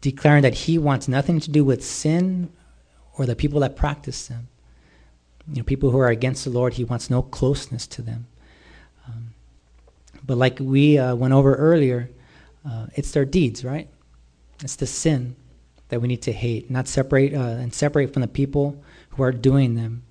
declaring 0.00 0.42
that 0.42 0.54
he 0.54 0.78
wants 0.78 1.08
nothing 1.08 1.40
to 1.40 1.50
do 1.50 1.64
with 1.64 1.84
sin 1.84 2.52
or 3.18 3.26
the 3.26 3.34
people 3.34 3.60
that 3.60 3.74
practice 3.74 4.26
them. 4.28 4.48
You 5.48 5.56
know, 5.56 5.62
people 5.64 5.90
who 5.90 5.98
are 5.98 6.08
against 6.08 6.44
the 6.44 6.50
Lord, 6.50 6.74
he 6.74 6.84
wants 6.84 7.10
no 7.10 7.22
closeness 7.22 7.86
to 7.88 8.02
them. 8.02 8.26
Um, 9.06 9.34
but 10.24 10.36
like 10.38 10.58
we 10.60 10.98
uh, 10.98 11.14
went 11.14 11.34
over 11.34 11.54
earlier, 11.54 12.10
uh, 12.68 12.86
it's 12.94 13.10
their 13.10 13.24
deeds, 13.24 13.64
right? 13.64 13.88
It's 14.62 14.76
the 14.76 14.86
sin 14.86 15.34
that 15.88 16.00
we 16.00 16.08
need 16.08 16.22
to 16.22 16.32
hate, 16.32 16.70
not 16.70 16.88
separate 16.88 17.34
uh, 17.34 17.38
and 17.38 17.74
separate 17.74 18.12
from 18.12 18.22
the 18.22 18.28
people 18.28 18.82
who 19.10 19.22
are 19.22 19.32
doing 19.32 19.74
them. 19.74 20.04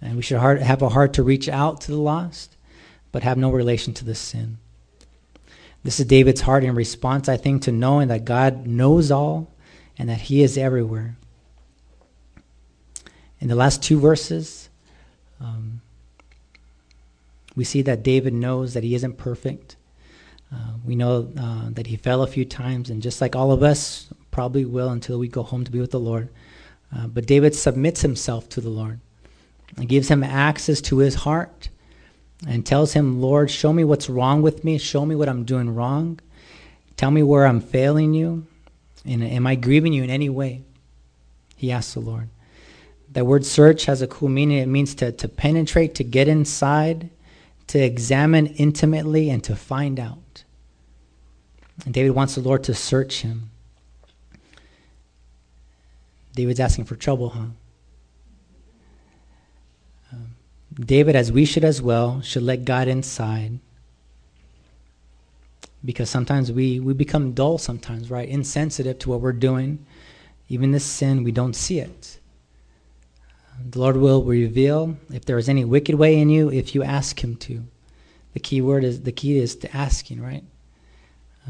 And 0.00 0.16
we 0.16 0.22
should 0.22 0.38
hard, 0.38 0.62
have 0.62 0.80
a 0.82 0.88
heart 0.88 1.12
to 1.14 1.22
reach 1.22 1.48
out 1.48 1.82
to 1.82 1.90
the 1.90 1.98
lost, 1.98 2.56
but 3.12 3.22
have 3.22 3.36
no 3.36 3.50
relation 3.50 3.92
to 3.94 4.04
the 4.04 4.14
sin. 4.14 4.58
This 5.84 6.00
is 6.00 6.06
David's 6.06 6.40
heart 6.40 6.64
in 6.64 6.74
response, 6.74 7.28
I 7.28 7.36
think, 7.36 7.62
to 7.62 7.72
knowing 7.72 8.08
that 8.08 8.24
God 8.24 8.66
knows 8.66 9.10
all 9.10 9.52
and 9.98 10.08
that 10.08 10.22
He 10.22 10.42
is 10.42 10.56
everywhere. 10.56 11.16
In 13.38 13.48
the 13.48 13.54
last 13.54 13.82
two 13.82 14.00
verses, 14.00 14.69
um, 15.40 15.80
we 17.56 17.64
see 17.64 17.82
that 17.82 18.02
David 18.02 18.32
knows 18.32 18.74
that 18.74 18.84
he 18.84 18.94
isn't 18.94 19.16
perfect. 19.16 19.76
Uh, 20.52 20.74
we 20.84 20.96
know 20.96 21.30
uh, 21.38 21.70
that 21.70 21.86
he 21.86 21.96
fell 21.96 22.22
a 22.22 22.26
few 22.26 22.44
times, 22.44 22.90
and 22.90 23.02
just 23.02 23.20
like 23.20 23.36
all 23.36 23.52
of 23.52 23.62
us 23.62 24.08
probably 24.30 24.64
will 24.64 24.90
until 24.90 25.18
we 25.18 25.28
go 25.28 25.42
home 25.42 25.64
to 25.64 25.70
be 25.70 25.80
with 25.80 25.90
the 25.90 26.00
Lord. 26.00 26.28
Uh, 26.94 27.06
but 27.06 27.26
David 27.26 27.54
submits 27.54 28.00
himself 28.00 28.48
to 28.50 28.60
the 28.60 28.68
Lord 28.68 29.00
and 29.76 29.88
gives 29.88 30.08
him 30.08 30.24
access 30.24 30.80
to 30.82 30.98
his 30.98 31.16
heart 31.16 31.68
and 32.46 32.64
tells 32.64 32.94
him, 32.94 33.20
Lord, 33.20 33.50
show 33.50 33.72
me 33.72 33.84
what's 33.84 34.08
wrong 34.08 34.42
with 34.42 34.64
me. 34.64 34.78
Show 34.78 35.06
me 35.06 35.14
what 35.14 35.28
I'm 35.28 35.44
doing 35.44 35.74
wrong. 35.74 36.18
Tell 36.96 37.10
me 37.10 37.22
where 37.22 37.46
I'm 37.46 37.60
failing 37.60 38.14
you. 38.14 38.46
And 39.04 39.22
am 39.22 39.46
I 39.46 39.54
grieving 39.54 39.92
you 39.92 40.02
in 40.02 40.10
any 40.10 40.28
way? 40.28 40.62
He 41.56 41.70
asks 41.70 41.94
the 41.94 42.00
Lord. 42.00 42.28
That 43.12 43.26
word 43.26 43.44
search 43.44 43.86
has 43.86 44.02
a 44.02 44.06
cool 44.06 44.28
meaning. 44.28 44.58
It 44.58 44.66
means 44.66 44.94
to, 44.96 45.10
to 45.12 45.28
penetrate, 45.28 45.94
to 45.96 46.04
get 46.04 46.28
inside, 46.28 47.10
to 47.68 47.78
examine 47.78 48.46
intimately, 48.46 49.30
and 49.30 49.42
to 49.44 49.56
find 49.56 49.98
out. 49.98 50.44
And 51.84 51.94
David 51.94 52.10
wants 52.10 52.34
the 52.34 52.40
Lord 52.40 52.62
to 52.64 52.74
search 52.74 53.22
him. 53.22 53.50
David's 56.34 56.60
asking 56.60 56.84
for 56.84 56.94
trouble, 56.94 57.30
huh? 57.30 57.46
Um, 60.12 60.34
David, 60.78 61.16
as 61.16 61.32
we 61.32 61.44
should 61.44 61.64
as 61.64 61.82
well, 61.82 62.20
should 62.20 62.44
let 62.44 62.64
God 62.64 62.86
inside. 62.86 63.58
Because 65.84 66.10
sometimes 66.10 66.52
we, 66.52 66.78
we 66.78 66.92
become 66.92 67.32
dull, 67.32 67.58
sometimes, 67.58 68.10
right? 68.10 68.28
Insensitive 68.28 68.98
to 69.00 69.08
what 69.08 69.20
we're 69.20 69.32
doing. 69.32 69.84
Even 70.48 70.70
this 70.70 70.84
sin, 70.84 71.24
we 71.24 71.32
don't 71.32 71.56
see 71.56 71.80
it. 71.80 72.19
The 73.68 73.78
Lord 73.78 73.96
will 73.96 74.22
reveal 74.24 74.96
if 75.12 75.24
there 75.24 75.38
is 75.38 75.48
any 75.48 75.64
wicked 75.64 75.94
way 75.94 76.18
in 76.18 76.30
you 76.30 76.50
if 76.50 76.74
you 76.74 76.82
ask 76.82 77.22
Him 77.22 77.36
to. 77.36 77.64
The 78.32 78.40
key 78.40 78.60
word 78.60 78.84
is 78.84 79.02
the 79.02 79.12
key 79.12 79.38
is 79.38 79.56
to 79.56 79.76
asking, 79.76 80.22
right? 80.22 80.44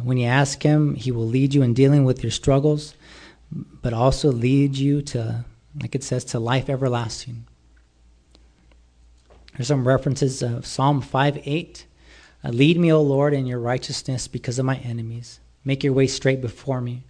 When 0.02 0.16
you 0.16 0.26
ask 0.26 0.62
Him, 0.62 0.94
He 0.94 1.12
will 1.12 1.26
lead 1.26 1.54
you 1.54 1.62
in 1.62 1.74
dealing 1.74 2.04
with 2.04 2.22
your 2.22 2.30
struggles, 2.30 2.94
but 3.52 3.92
also 3.92 4.32
lead 4.32 4.76
you 4.76 5.02
to, 5.02 5.44
like 5.80 5.94
it 5.94 6.02
says, 6.02 6.24
to 6.26 6.38
life 6.38 6.68
everlasting. 6.68 7.44
There's 9.56 9.68
some 9.68 9.86
references 9.86 10.42
of 10.42 10.66
Psalm 10.66 11.02
5 11.02 11.40
8. 11.44 11.86
Uh, 12.42 12.48
lead 12.48 12.78
me, 12.78 12.92
O 12.92 13.02
Lord, 13.02 13.34
in 13.34 13.46
your 13.46 13.58
righteousness 13.58 14.26
because 14.26 14.58
of 14.58 14.64
my 14.64 14.76
enemies. 14.78 15.40
Make 15.64 15.84
your 15.84 15.92
way 15.92 16.06
straight 16.06 16.40
before 16.40 16.80
me. 16.80 17.04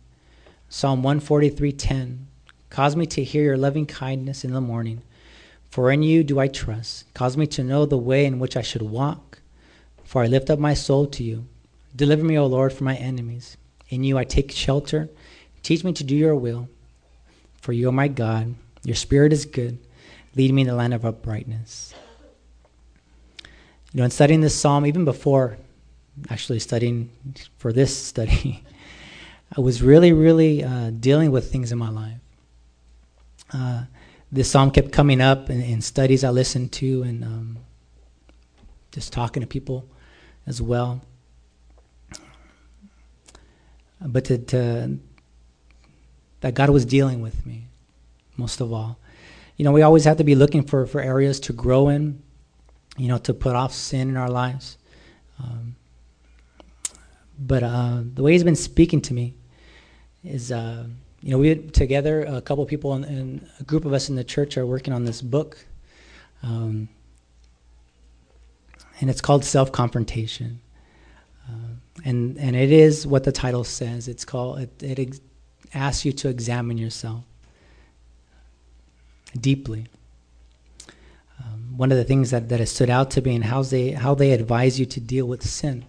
Psalm 0.68 1.02
143:10. 1.02 2.26
Cause 2.70 2.94
me 2.94 3.04
to 3.06 3.24
hear 3.24 3.42
your 3.42 3.56
loving 3.56 3.85
kindness 3.85 4.44
in 4.44 4.52
the 4.52 4.61
morning, 4.61 5.02
for 5.70 5.90
in 5.90 6.04
you 6.04 6.22
do 6.22 6.38
I 6.38 6.46
trust. 6.46 7.12
Cause 7.14 7.37
me 7.37 7.46
to 7.48 7.64
know 7.64 7.85
the 7.85 7.98
way 7.98 8.24
in 8.24 8.38
which 8.38 8.56
I 8.56 8.62
should 8.62 8.83
walk, 8.83 9.40
for 10.04 10.22
I 10.22 10.28
lift 10.28 10.50
up 10.50 10.61
my 10.61 10.74
soul 10.74 11.06
to 11.09 11.24
you. 11.24 11.46
Deliver 11.94 12.24
me, 12.24 12.38
O 12.38 12.46
Lord, 12.46 12.72
from 12.72 12.85
my 12.85 12.96
enemies. 12.96 13.56
In 13.88 14.04
you 14.04 14.16
I 14.16 14.24
take 14.24 14.52
shelter. 14.52 15.09
Teach 15.64 15.83
me 15.83 15.92
to 15.92 16.04
do 16.04 16.14
your 16.14 16.37
will, 16.37 16.68
for 17.61 17.72
you 17.72 17.88
are 17.88 17.92
my 17.92 18.06
God. 18.06 18.54
Your 18.85 18.94
spirit 18.94 19.33
is 19.33 19.44
good. 19.44 19.78
Lead 20.37 20.54
me 20.54 20.62
in 20.62 20.68
the 20.68 20.74
land 20.74 20.94
of 20.94 21.04
uprightness. 21.04 21.92
You 23.92 23.98
know, 23.98 24.04
in 24.04 24.11
studying 24.12 24.40
this 24.40 24.54
psalm, 24.54 24.87
even 24.87 25.04
before 25.04 25.59
actually 26.30 26.61
studying 26.61 27.11
for 27.59 27.72
this 27.72 27.96
study, 27.96 28.62
I 29.56 29.61
was 29.61 29.83
really, 29.83 30.12
really 30.12 30.62
uh, 30.62 30.90
dealing 30.90 31.33
with 31.33 31.50
things 31.50 31.72
in 31.72 31.78
my 31.78 31.90
life. 31.90 32.20
Uh, 33.52 33.84
this 34.32 34.50
psalm 34.50 34.70
kept 34.70 34.92
coming 34.92 35.20
up 35.20 35.50
in, 35.50 35.60
in, 35.60 35.80
studies 35.80 36.22
I 36.22 36.30
listened 36.30 36.70
to 36.72 37.02
and 37.02 37.24
um, 37.24 37.58
just 38.92 39.12
talking 39.12 39.40
to 39.40 39.46
people 39.46 39.88
as 40.46 40.62
well. 40.62 41.00
But 44.00 44.24
to, 44.26 44.38
to, 44.38 44.98
that 46.40 46.54
God 46.54 46.70
was 46.70 46.84
dealing 46.84 47.20
with 47.20 47.44
me, 47.44 47.66
most 48.36 48.60
of 48.60 48.72
all. 48.72 48.98
You 49.56 49.64
know, 49.64 49.72
we 49.72 49.82
always 49.82 50.04
have 50.04 50.16
to 50.18 50.24
be 50.24 50.34
looking 50.34 50.62
for, 50.62 50.86
for 50.86 51.00
areas 51.00 51.40
to 51.40 51.52
grow 51.52 51.88
in, 51.88 52.22
you 52.96 53.08
know, 53.08 53.18
to 53.18 53.34
put 53.34 53.56
off 53.56 53.74
sin 53.74 54.08
in 54.08 54.16
our 54.16 54.30
lives. 54.30 54.78
Um, 55.38 55.74
but 57.38 57.62
uh, 57.62 58.00
the 58.14 58.22
way 58.22 58.32
He's 58.32 58.44
been 58.44 58.56
speaking 58.56 59.00
to 59.02 59.14
me 59.14 59.34
is, 60.24 60.52
uh, 60.52 60.86
you 61.22 61.30
know, 61.30 61.38
we 61.38 61.54
together, 61.54 62.22
a 62.22 62.40
couple 62.40 62.64
people 62.66 62.94
and 62.94 63.46
a 63.59 63.64
group 63.64 63.85
of 63.85 63.92
us 63.92 64.09
in 64.09 64.16
the 64.16 64.24
church 64.24 64.56
are 64.56 64.66
working 64.66 64.94
on 64.94 65.04
this 65.04 65.20
book. 65.20 65.59
Um, 66.42 66.88
and 69.00 69.11
it's 69.11 69.20
called 69.20 69.44
Self 69.44 69.70
Confrontation. 69.70 70.61
Uh, 71.48 71.74
and, 72.04 72.38
and 72.38 72.56
it 72.56 72.72
is 72.72 73.06
what 73.06 73.24
the 73.24 73.33
title 73.33 73.64
says. 73.64 74.09
It's 74.09 74.24
called, 74.24 74.61
it, 74.61 74.83
it 74.83 74.98
ex- 74.98 75.20
asks 75.74 76.04
you 76.04 76.12
to 76.12 76.28
examine 76.28 76.78
yourself 76.78 77.24
deeply. 79.38 79.87
Um, 81.38 81.76
one 81.76 81.92
of 81.92 81.98
the 81.98 82.04
things 82.04 82.30
that, 82.30 82.48
that 82.48 82.61
has 82.61 82.70
stood 82.70 82.90
out 82.90 83.11
to 83.12 83.22
me 83.22 83.35
and 83.35 83.44
how 83.44 83.62
they, 83.62 83.92
how 83.92 84.14
they 84.14 84.33
advise 84.33 84.80
you 84.80 84.87
to 84.87 85.00
deal 85.00 85.26
with 85.26 85.46
sin. 85.46 85.85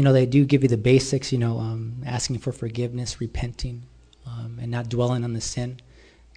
You 0.00 0.04
know, 0.04 0.14
they 0.14 0.24
do 0.24 0.46
give 0.46 0.62
you 0.62 0.68
the 0.70 0.78
basics, 0.78 1.30
you 1.30 1.36
know, 1.36 1.58
um, 1.58 2.02
asking 2.06 2.38
for 2.38 2.52
forgiveness, 2.52 3.20
repenting, 3.20 3.82
um, 4.26 4.58
and 4.58 4.70
not 4.70 4.88
dwelling 4.88 5.24
on 5.24 5.34
the 5.34 5.42
sin. 5.42 5.78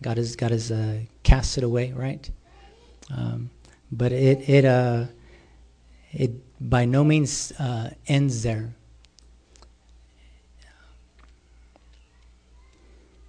God 0.01 0.17
has, 0.17 0.35
God 0.35 0.51
has 0.51 0.69
uh, 0.69 0.99
cast 1.23 1.57
it 1.57 1.63
away, 1.63 1.93
right? 1.93 2.29
Um, 3.09 3.51
but 3.89 4.11
it, 4.11 4.49
it, 4.49 4.65
uh, 4.65 5.05
it 6.11 6.31
by 6.59 6.83
no 6.83 7.05
means 7.05 7.53
uh, 7.53 7.91
ends 8.05 8.43
there. 8.43 8.75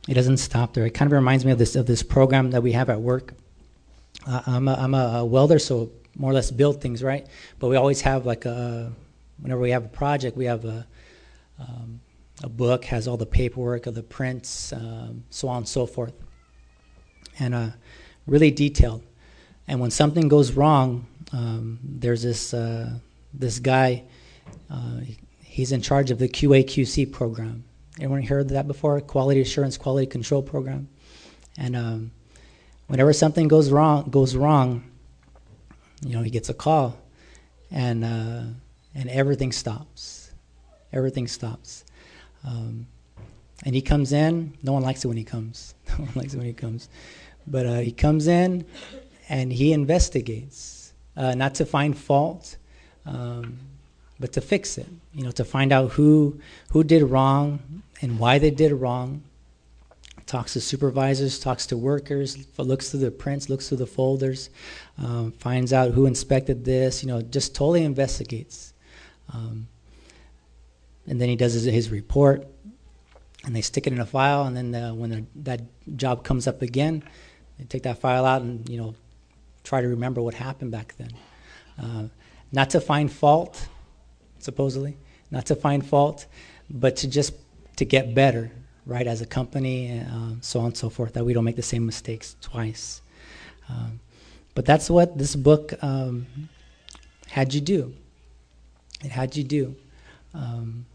It 0.09 0.14
doesn't 0.14 0.38
stop 0.38 0.75
there. 0.75 0.85
It 0.85 0.94
kind 0.94 1.07
of 1.07 1.12
reminds 1.12 1.44
me 1.44 1.53
of 1.53 1.59
this 1.59 1.77
of 1.77 1.87
this 1.87 2.03
program 2.03 2.51
that 2.51 2.62
we 2.64 2.73
have 2.73 2.90
at 2.90 3.01
work. 3.01 3.35
Uh, 4.27 4.42
I'm, 4.49 4.66
a, 4.66 4.75
I'm 4.75 4.94
a 4.94 5.25
welder, 5.25 5.61
so 5.61 5.92
more 6.16 6.33
or 6.33 6.35
less 6.35 6.51
build 6.51 6.81
things, 6.81 7.05
right? 7.05 7.25
But 7.61 7.68
we 7.68 7.77
always 7.77 8.01
have 8.01 8.27
like 8.27 8.47
a 8.47 8.92
whenever 9.38 9.61
we 9.61 9.70
have 9.70 9.85
a 9.85 9.88
project, 9.88 10.37
we 10.37 10.47
have 10.47 10.64
a, 10.64 10.87
um, 11.59 12.01
a 12.42 12.49
book, 12.49 12.85
has 12.87 13.07
all 13.09 13.16
the 13.16 13.27
paperwork 13.27 13.87
of 13.87 13.94
the 13.94 14.03
prints, 14.03 14.73
um, 14.73 15.25
so 15.31 15.49
on 15.49 15.59
and 15.59 15.68
so 15.68 15.87
forth. 15.87 16.14
And 17.38 17.55
uh, 17.55 17.70
really 18.27 18.51
detailed. 18.51 19.03
And 19.66 19.81
when 19.81 19.90
something 19.90 20.29
goes 20.29 20.53
wrong, 20.53 21.07
um, 21.33 21.79
there's 21.83 22.23
this, 22.23 22.55
uh, 22.55 22.99
this 23.33 23.59
guy, 23.59 24.05
uh, 24.70 25.01
he's 25.42 25.73
in 25.73 25.83
charge 25.83 26.11
of 26.11 26.18
the 26.18 26.29
QA/QC 26.29 27.11
program. 27.12 27.64
Anyone 27.99 28.23
heard 28.23 28.49
that 28.51 28.66
before? 28.66 29.01
Quality 29.01 29.40
Assurance, 29.40 29.77
Quality 29.77 30.07
Control 30.07 30.42
Program. 30.42 30.88
And 31.57 31.77
um, 31.77 32.11
whenever 32.88 33.12
something 33.12 33.49
goes 33.49 33.70
wrong, 33.70 34.11
goes 34.11 34.35
wrong, 34.35 34.85
you 36.05 36.14
know, 36.14 36.23
he 36.23 36.31
gets 36.31 36.49
a 36.49 36.55
call, 36.55 36.99
and 37.70 38.05
uh, 38.05 38.42
and 38.94 39.09
everything 39.09 39.52
stops. 39.52 40.30
Everything 40.92 41.26
stops. 41.26 41.85
Um, 42.46 42.87
and 43.64 43.74
he 43.74 43.83
comes 43.83 44.12
in. 44.12 44.57
No 44.62 44.72
one 44.72 44.83
likes 44.83 45.04
it 45.04 45.09
when 45.09 45.16
he 45.16 45.24
comes. 45.24 45.74
No 45.98 46.07
one 46.07 46.14
likes 46.16 46.35
it 46.35 46.38
when 46.38 46.46
he 46.46 46.52
comes. 46.52 46.88
But 47.46 47.66
uh, 47.66 47.78
he 47.78 47.92
comes 47.92 48.26
in 48.26 48.64
and 49.28 49.52
he 49.52 49.72
investigates, 49.72 50.92
uh, 51.16 51.35
not 51.35 51.54
to 51.57 51.66
find 51.66 51.96
fault, 51.96 52.57
um, 53.07 53.59
but 54.18 54.33
to 54.33 54.40
fix 54.40 54.76
it. 54.78 54.88
You 55.12 55.24
know, 55.24 55.30
to 55.33 55.44
find 55.44 55.72
out 55.72 55.92
who 55.92 56.40
who 56.70 56.83
did 56.83 57.02
wrong 57.02 57.83
and 58.00 58.18
why 58.18 58.38
they 58.38 58.50
did 58.50 58.72
wrong. 58.72 59.22
Talks 60.26 60.54
to 60.54 60.61
supervisors, 60.61 61.38
talks 61.38 61.66
to 61.66 61.76
workers, 61.76 62.46
looks 62.59 62.90
through 62.90 63.00
the 63.00 63.11
prints, 63.11 63.48
looks 63.50 63.68
through 63.68 63.78
the 63.78 63.87
folders, 63.87 64.50
um, 64.98 65.33
finds 65.33 65.72
out 65.72 65.92
who 65.92 66.07
inspected 66.07 66.64
this. 66.64 67.02
You 67.02 67.09
know, 67.09 67.22
just 67.22 67.54
totally 67.54 67.85
investigates. 67.85 68.73
Um, 69.32 69.68
and 71.06 71.20
then 71.20 71.28
he 71.28 71.37
does 71.37 71.52
his, 71.52 71.64
his, 71.64 71.90
report, 71.90 72.46
and 73.44 73.54
they 73.54 73.60
stick 73.60 73.87
it 73.87 73.92
in 73.92 74.00
a 74.00 74.06
file. 74.06 74.44
And 74.44 74.56
then 74.56 74.70
the, 74.70 74.94
when 74.94 75.10
the, 75.10 75.24
that 75.37 75.62
job 75.96 76.24
comes 76.24 76.46
up 76.46 76.62
again, 76.62 77.02
they 77.58 77.64
take 77.64 77.82
that 77.82 77.98
file 77.98 78.24
out 78.24 78.42
and 78.42 78.68
you 78.68 78.78
know 78.78 78.94
try 79.62 79.80
to 79.80 79.88
remember 79.88 80.20
what 80.22 80.34
happened 80.34 80.70
back 80.70 80.94
then. 80.96 81.10
Uh, 81.80 82.04
not 82.52 82.70
to 82.70 82.80
find 82.80 83.10
fault, 83.10 83.68
supposedly, 84.38 84.96
not 85.30 85.46
to 85.46 85.56
find 85.56 85.84
fault, 85.84 86.26
but 86.70 86.96
to 86.96 87.08
just 87.08 87.34
to 87.76 87.84
get 87.84 88.14
better, 88.14 88.52
right, 88.87 89.06
as 89.06 89.20
a 89.20 89.26
company, 89.26 90.00
uh, 90.00 90.35
so 90.40 90.60
on 90.60 90.66
and 90.66 90.77
so 90.77 90.88
forth, 90.88 91.14
that 91.14 91.25
we 91.25 91.33
don't 91.33 91.44
make 91.44 91.56
the 91.56 91.62
same 91.62 91.85
mistakes 91.85 92.37
twice. 92.40 93.00
Um, 93.68 94.00
but 94.54 94.64
that's 94.64 94.88
what 94.88 95.18
this 95.18 95.35
book 95.35 95.72
um, 95.83 96.27
had 97.27 97.52
you 97.54 97.60
do. 97.60 97.94
It 99.03 99.11
had 99.11 99.37
you 99.37 99.45
do. 99.45 99.77
Um, 100.35 100.87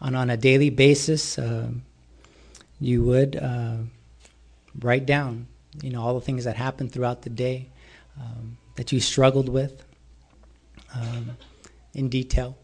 on, 0.00 0.14
on 0.14 0.30
a 0.30 0.36
daily 0.36 0.70
basis, 0.70 1.38
uh, 1.38 1.68
you 2.80 3.02
would 3.04 3.36
uh, 3.36 3.76
write 4.78 5.06
down, 5.06 5.46
you 5.82 5.90
know, 5.90 6.02
all 6.02 6.14
the 6.14 6.20
things 6.20 6.44
that 6.44 6.56
happened 6.56 6.92
throughout 6.92 7.22
the 7.22 7.30
day 7.30 7.68
um, 8.18 8.56
that 8.76 8.92
you 8.92 9.00
struggled 9.00 9.48
with 9.48 9.84
um, 10.94 11.36
in 11.94 12.08
detail, 12.08 12.56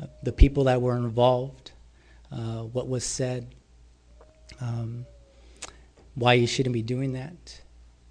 uh, 0.00 0.06
the 0.22 0.32
people 0.32 0.64
that 0.64 0.80
were 0.80 0.96
involved, 0.96 1.72
uh, 2.30 2.62
what 2.62 2.88
was 2.88 3.04
said, 3.04 3.54
um, 4.60 5.06
why 6.14 6.34
you 6.34 6.46
shouldn't 6.46 6.72
be 6.72 6.82
doing 6.82 7.12
that, 7.12 7.60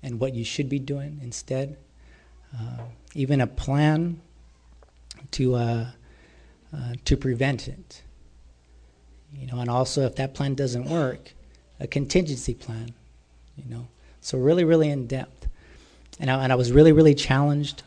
and 0.03 0.19
what 0.19 0.33
you 0.33 0.43
should 0.43 0.69
be 0.69 0.79
doing 0.79 1.19
instead. 1.21 1.77
Uh, 2.57 2.83
even 3.13 3.41
a 3.41 3.47
plan 3.47 4.21
to 5.31 5.55
uh, 5.55 5.87
uh, 6.75 6.93
to 7.05 7.17
prevent 7.17 7.67
it. 7.67 8.01
You 9.33 9.47
know, 9.47 9.59
and 9.59 9.69
also 9.69 10.05
if 10.05 10.15
that 10.15 10.33
plan 10.33 10.55
doesn't 10.55 10.85
work, 10.85 11.33
a 11.79 11.87
contingency 11.87 12.53
plan, 12.53 12.93
you 13.55 13.69
know. 13.69 13.87
So 14.21 14.37
really, 14.37 14.63
really 14.63 14.89
in 14.89 15.07
depth, 15.07 15.47
and 16.19 16.29
I, 16.29 16.43
and 16.43 16.51
I 16.51 16.55
was 16.55 16.71
really, 16.71 16.91
really 16.91 17.15
challenged 17.15 17.83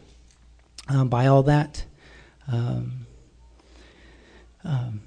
um, 0.89 1.09
by 1.09 1.27
all 1.27 1.43
that. 1.45 1.85
Um, 2.51 3.07
um, 4.65 5.03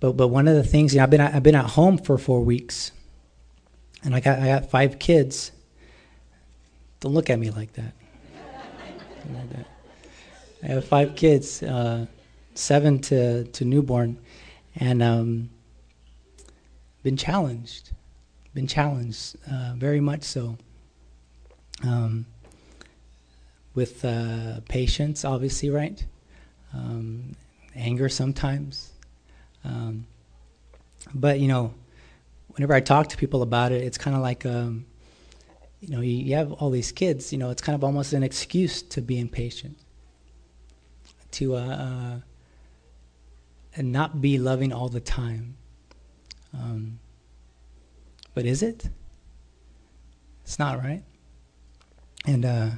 but 0.00 0.12
but 0.12 0.28
one 0.28 0.48
of 0.48 0.54
the 0.54 0.64
things, 0.64 0.94
you 0.94 0.98
know, 0.98 1.04
I've 1.04 1.10
been 1.10 1.20
I've 1.20 1.42
been 1.42 1.54
at 1.54 1.70
home 1.70 1.98
for 1.98 2.18
four 2.18 2.40
weeks, 2.42 2.92
and 4.04 4.14
I 4.14 4.20
got 4.20 4.38
I 4.38 4.46
got 4.46 4.70
five 4.70 4.98
kids. 4.98 5.52
Don't 7.00 7.12
look 7.12 7.30
at 7.30 7.38
me 7.38 7.50
like 7.50 7.72
that. 7.74 7.92
Like 9.34 9.50
that. 9.50 9.66
I 10.62 10.66
have 10.66 10.84
five 10.84 11.16
kids, 11.16 11.62
uh, 11.62 12.06
seven 12.54 12.98
to 13.00 13.44
to 13.44 13.64
newborn, 13.64 14.18
and 14.76 15.02
um, 15.02 15.50
been 17.02 17.16
challenged, 17.16 17.92
been 18.54 18.66
challenged 18.66 19.36
uh, 19.50 19.74
very 19.76 20.00
much 20.00 20.22
so. 20.22 20.56
Um, 21.84 22.26
with 23.76 24.04
uh, 24.04 24.60
patience, 24.68 25.24
obviously, 25.24 25.70
right? 25.70 26.04
Um, 26.74 27.36
anger 27.76 28.08
sometimes. 28.08 28.92
Um, 29.64 30.06
but, 31.14 31.38
you 31.38 31.46
know, 31.46 31.74
whenever 32.48 32.72
I 32.72 32.80
talk 32.80 33.08
to 33.10 33.16
people 33.16 33.42
about 33.42 33.70
it, 33.72 33.82
it's 33.82 33.98
kind 33.98 34.16
of 34.16 34.22
like, 34.22 34.46
um, 34.46 34.86
you 35.80 35.88
know, 35.88 36.00
you, 36.00 36.16
you, 36.16 36.34
have 36.34 36.52
all 36.52 36.70
these 36.70 36.92
kids, 36.92 37.32
you 37.32 37.38
know, 37.38 37.50
it's 37.50 37.62
kind 37.62 37.74
of 37.74 37.84
almost 37.84 38.12
an 38.12 38.22
excuse 38.22 38.82
to 38.82 39.00
be 39.00 39.18
impatient, 39.18 39.78
to 41.32 41.54
uh, 41.54 41.58
uh, 41.58 42.20
and 43.76 43.92
not 43.92 44.20
be 44.20 44.38
loving 44.38 44.72
all 44.72 44.88
the 44.88 45.00
time. 45.00 45.56
Um, 46.54 46.98
but 48.34 48.46
is 48.46 48.62
it? 48.62 48.88
It's 50.44 50.58
not, 50.58 50.78
right? 50.78 51.02
And, 52.26 52.44
uh, 52.44 52.70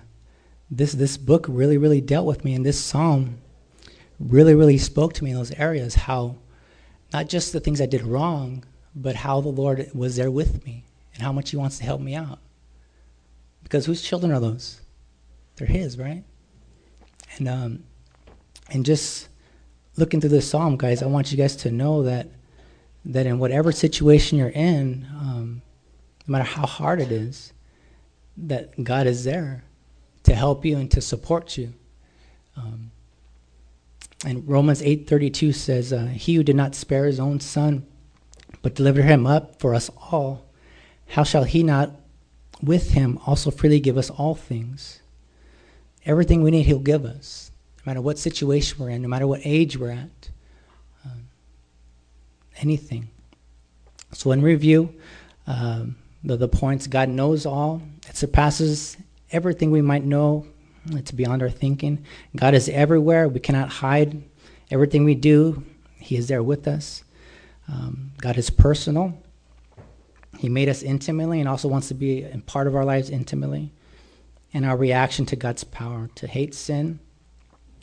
this 0.70 0.92
this 0.92 1.16
book 1.16 1.46
really 1.48 1.78
really 1.78 2.00
dealt 2.00 2.26
with 2.26 2.44
me 2.44 2.54
and 2.54 2.64
this 2.64 2.82
psalm 2.82 3.38
really 4.20 4.54
really 4.54 4.78
spoke 4.78 5.14
to 5.14 5.24
me 5.24 5.30
in 5.30 5.36
those 5.36 5.52
areas 5.52 5.94
how 5.94 6.36
not 7.12 7.28
just 7.28 7.52
the 7.52 7.60
things 7.60 7.80
i 7.80 7.86
did 7.86 8.02
wrong 8.02 8.62
but 8.94 9.14
how 9.16 9.40
the 9.40 9.48
lord 9.48 9.90
was 9.94 10.16
there 10.16 10.30
with 10.30 10.64
me 10.64 10.84
and 11.14 11.22
how 11.22 11.32
much 11.32 11.50
he 11.50 11.56
wants 11.56 11.78
to 11.78 11.84
help 11.84 12.00
me 12.00 12.14
out 12.14 12.38
because 13.68 13.86
whose 13.86 14.02
children 14.02 14.32
are 14.32 14.40
those 14.40 14.80
they're 15.56 15.66
his 15.66 15.98
right 15.98 16.24
and 17.36 17.48
um 17.48 17.84
and 18.70 18.84
just 18.84 19.28
looking 19.96 20.20
through 20.20 20.30
this 20.30 20.48
psalm 20.48 20.76
guys 20.76 21.02
i 21.02 21.06
want 21.06 21.30
you 21.30 21.36
guys 21.36 21.56
to 21.56 21.70
know 21.70 22.02
that 22.02 22.28
that 23.04 23.26
in 23.26 23.38
whatever 23.38 23.72
situation 23.72 24.38
you're 24.38 24.48
in 24.48 25.06
um, 25.12 25.62
no 26.26 26.32
matter 26.32 26.44
how 26.44 26.66
hard 26.66 27.00
it 27.00 27.12
is 27.12 27.52
that 28.36 28.82
god 28.82 29.06
is 29.06 29.24
there 29.24 29.64
to 30.28 30.34
help 30.34 30.64
you 30.64 30.76
and 30.76 30.90
to 30.90 31.00
support 31.00 31.56
you. 31.56 31.72
Um, 32.56 32.90
and 34.24 34.46
Romans 34.48 34.82
8:32 34.82 35.52
says, 35.52 35.92
uh, 35.92 36.06
"He 36.06 36.34
who 36.34 36.42
did 36.42 36.56
not 36.56 36.74
spare 36.74 37.06
his 37.06 37.20
own 37.20 37.40
son, 37.40 37.86
but 38.62 38.74
delivered 38.74 39.04
him 39.04 39.26
up 39.26 39.58
for 39.60 39.74
us 39.74 39.90
all, 40.12 40.44
how 41.08 41.22
shall 41.22 41.44
he 41.44 41.62
not 41.62 41.98
with 42.62 42.90
him 42.90 43.18
also 43.26 43.50
freely 43.50 43.80
give 43.80 43.96
us 43.96 44.10
all 44.10 44.34
things? 44.34 45.00
Everything 46.04 46.42
we 46.42 46.50
need, 46.50 46.66
he'll 46.66 46.78
give 46.78 47.04
us, 47.04 47.50
no 47.78 47.90
matter 47.90 48.00
what 48.00 48.18
situation 48.18 48.78
we're 48.78 48.90
in, 48.90 49.02
no 49.02 49.08
matter 49.08 49.26
what 49.26 49.40
age 49.44 49.76
we're 49.76 49.90
at, 49.90 50.30
um, 51.04 51.28
anything." 52.58 53.08
So, 54.12 54.32
in 54.32 54.42
review, 54.42 54.94
um, 55.46 55.96
the, 56.24 56.36
the 56.36 56.48
points 56.48 56.86
God 56.86 57.08
knows 57.08 57.46
all, 57.46 57.82
it 58.08 58.16
surpasses 58.16 58.96
everything 59.30 59.70
we 59.70 59.82
might 59.82 60.04
know. 60.04 60.46
It's 60.90 61.10
beyond 61.10 61.42
our 61.42 61.50
thinking. 61.50 62.04
God 62.34 62.54
is 62.54 62.68
everywhere. 62.68 63.28
We 63.28 63.40
cannot 63.40 63.68
hide 63.68 64.22
everything 64.70 65.04
we 65.04 65.14
do. 65.14 65.62
He 65.96 66.16
is 66.16 66.28
there 66.28 66.42
with 66.42 66.66
us. 66.66 67.04
Um, 67.68 68.12
God 68.18 68.38
is 68.38 68.48
personal. 68.48 69.14
He 70.38 70.48
made 70.48 70.68
us 70.68 70.82
intimately 70.82 71.40
and 71.40 71.48
also 71.48 71.66
wants 71.66 71.88
to 71.88 71.94
be 71.94 72.22
a 72.22 72.38
part 72.38 72.68
of 72.68 72.76
our 72.76 72.84
lives 72.84 73.10
intimately. 73.10 73.72
And 74.54 74.64
our 74.64 74.76
reaction 74.76 75.26
to 75.26 75.36
God's 75.36 75.64
power 75.64 76.08
to 76.14 76.26
hate 76.26 76.54
sin 76.54 77.00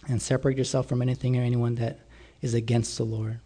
and 0.07 0.21
separate 0.21 0.57
yourself 0.57 0.87
from 0.87 1.01
anything 1.01 1.37
or 1.37 1.41
anyone 1.41 1.75
that 1.75 1.99
is 2.41 2.53
against 2.53 2.97
the 2.97 3.03
Lord. 3.03 3.39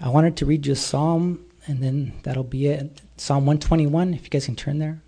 I 0.00 0.08
wanted 0.08 0.36
to 0.38 0.46
read 0.46 0.66
you 0.66 0.72
a 0.72 0.76
psalm, 0.76 1.44
and 1.66 1.82
then 1.82 2.14
that'll 2.22 2.42
be 2.42 2.66
it. 2.66 3.02
Psalm 3.16 3.46
121, 3.46 4.14
if 4.14 4.24
you 4.24 4.30
guys 4.30 4.46
can 4.46 4.56
turn 4.56 4.78
there. 4.78 5.00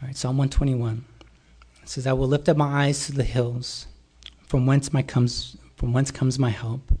All 0.00 0.06
right, 0.06 0.16
Psalm 0.16 0.38
121 0.38 1.04
it 1.82 1.88
says, 1.88 2.06
"I 2.06 2.12
will 2.12 2.28
lift 2.28 2.48
up 2.48 2.56
my 2.56 2.86
eyes 2.86 3.06
to 3.06 3.12
the 3.12 3.24
hills, 3.24 3.86
from 4.46 4.66
whence 4.66 4.92
my 4.92 5.02
comes 5.02 5.56
from 5.76 5.92
whence 5.92 6.10
comes 6.10 6.38
my 6.38 6.50
help. 6.50 6.92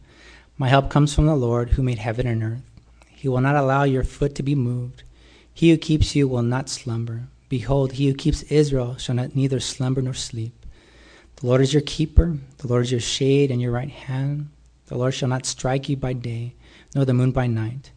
My 0.60 0.66
help 0.66 0.90
comes 0.90 1.14
from 1.14 1.26
the 1.26 1.36
Lord, 1.36 1.70
who 1.70 1.84
made 1.84 1.98
heaven 1.98 2.26
and 2.26 2.42
earth. 2.42 2.62
He 3.06 3.28
will 3.28 3.40
not 3.40 3.54
allow 3.54 3.84
your 3.84 4.02
foot 4.02 4.34
to 4.34 4.42
be 4.42 4.56
moved. 4.56 5.04
He 5.54 5.70
who 5.70 5.76
keeps 5.76 6.16
you 6.16 6.26
will 6.26 6.42
not 6.42 6.68
slumber. 6.68 7.28
Behold, 7.48 7.92
he 7.92 8.08
who 8.08 8.14
keeps 8.14 8.42
Israel 8.42 8.96
shall 8.96 9.14
not 9.14 9.36
neither 9.36 9.60
slumber 9.60 10.02
nor 10.02 10.14
sleep. 10.14 10.66
The 11.36 11.46
Lord 11.46 11.60
is 11.60 11.72
your 11.72 11.82
keeper. 11.82 12.38
The 12.56 12.66
Lord 12.66 12.82
is 12.82 12.90
your 12.90 13.00
shade 13.00 13.52
and 13.52 13.62
your 13.62 13.70
right 13.70 13.88
hand. 13.88 14.50
The 14.86 14.98
Lord 14.98 15.14
shall 15.14 15.28
not 15.28 15.46
strike 15.46 15.88
you 15.88 15.96
by 15.96 16.12
day, 16.12 16.54
nor 16.92 17.04
the 17.04 17.14
moon 17.14 17.30
by 17.30 17.46
night. 17.46 17.92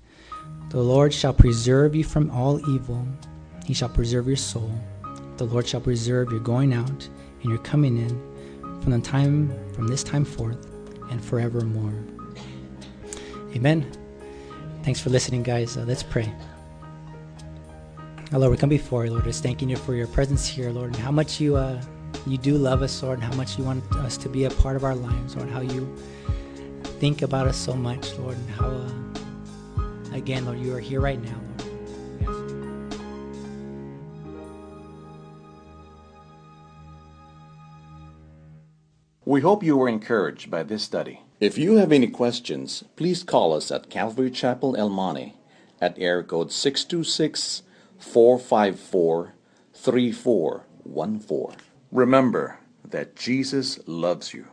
The 0.69 0.81
Lord 0.81 1.15
shall 1.15 1.33
preserve 1.33 1.95
you 1.95 2.03
from 2.03 2.29
all 2.29 2.59
evil. 2.69 3.07
He 3.65 3.73
shall 3.73 3.89
preserve 3.89 4.27
your 4.27 4.35
soul. 4.35 4.71
The 5.37 5.45
Lord 5.45 5.67
shall 5.67 5.81
preserve 5.81 6.29
your 6.29 6.41
going 6.41 6.75
out 6.75 7.09
and 7.41 7.49
your 7.49 7.57
coming 7.57 7.97
in 7.97 8.81
from 8.83 8.91
the 8.91 8.99
time 8.99 9.51
from 9.73 9.87
this 9.87 10.03
time 10.03 10.25
forth 10.25 10.67
and 11.09 11.25
forevermore. 11.25 12.20
Amen. 13.55 13.91
Thanks 14.83 14.99
for 14.99 15.09
listening, 15.09 15.43
guys. 15.43 15.77
Uh, 15.77 15.83
let's 15.87 16.03
pray. 16.03 16.31
Oh, 18.33 18.39
Lord, 18.39 18.51
we 18.51 18.57
come 18.57 18.69
before 18.69 19.03
you, 19.05 19.11
Lord, 19.11 19.25
just 19.25 19.43
thanking 19.43 19.69
you 19.69 19.75
for 19.75 19.93
your 19.93 20.07
presence 20.07 20.47
here, 20.47 20.71
Lord, 20.71 20.87
and 20.87 20.95
how 20.95 21.11
much 21.11 21.41
you 21.41 21.57
uh, 21.57 21.81
you 22.25 22.37
do 22.37 22.57
love 22.57 22.81
us, 22.81 23.03
Lord, 23.03 23.19
and 23.19 23.27
how 23.27 23.35
much 23.35 23.57
you 23.57 23.63
want 23.63 23.83
us 23.97 24.15
to 24.17 24.29
be 24.29 24.45
a 24.45 24.49
part 24.49 24.75
of 24.75 24.83
our 24.83 24.95
lives, 24.95 25.35
Lord, 25.35 25.49
how 25.49 25.61
you 25.61 25.93
think 26.99 27.23
about 27.23 27.47
us 27.47 27.57
so 27.57 27.73
much, 27.73 28.13
Lord, 28.19 28.37
and 28.37 28.49
how, 28.51 28.67
uh, 28.67 30.15
again, 30.15 30.45
Lord, 30.45 30.59
you 30.59 30.75
are 30.75 30.79
here 30.79 31.01
right 31.01 31.21
now, 31.21 31.35
Lord. 31.35 31.51
We 39.25 39.41
hope 39.41 39.63
you 39.63 39.77
were 39.77 39.89
encouraged 39.89 40.49
by 40.49 40.63
this 40.63 40.83
study. 40.83 41.21
If 41.41 41.57
you 41.57 41.77
have 41.77 41.91
any 41.91 42.05
questions, 42.07 42.83
please 42.95 43.23
call 43.23 43.53
us 43.53 43.71
at 43.71 43.89
Calvary 43.89 44.29
Chapel 44.29 44.75
El 44.77 44.89
Monte 44.89 45.33
at 45.81 45.97
air 45.97 46.21
code 46.21 46.51
626 46.51 47.63
454 47.97 49.33
3414. 49.73 51.59
Remember 51.91 52.59
that 52.87 53.15
Jesus 53.15 53.79
loves 53.87 54.35
you. 54.35 54.50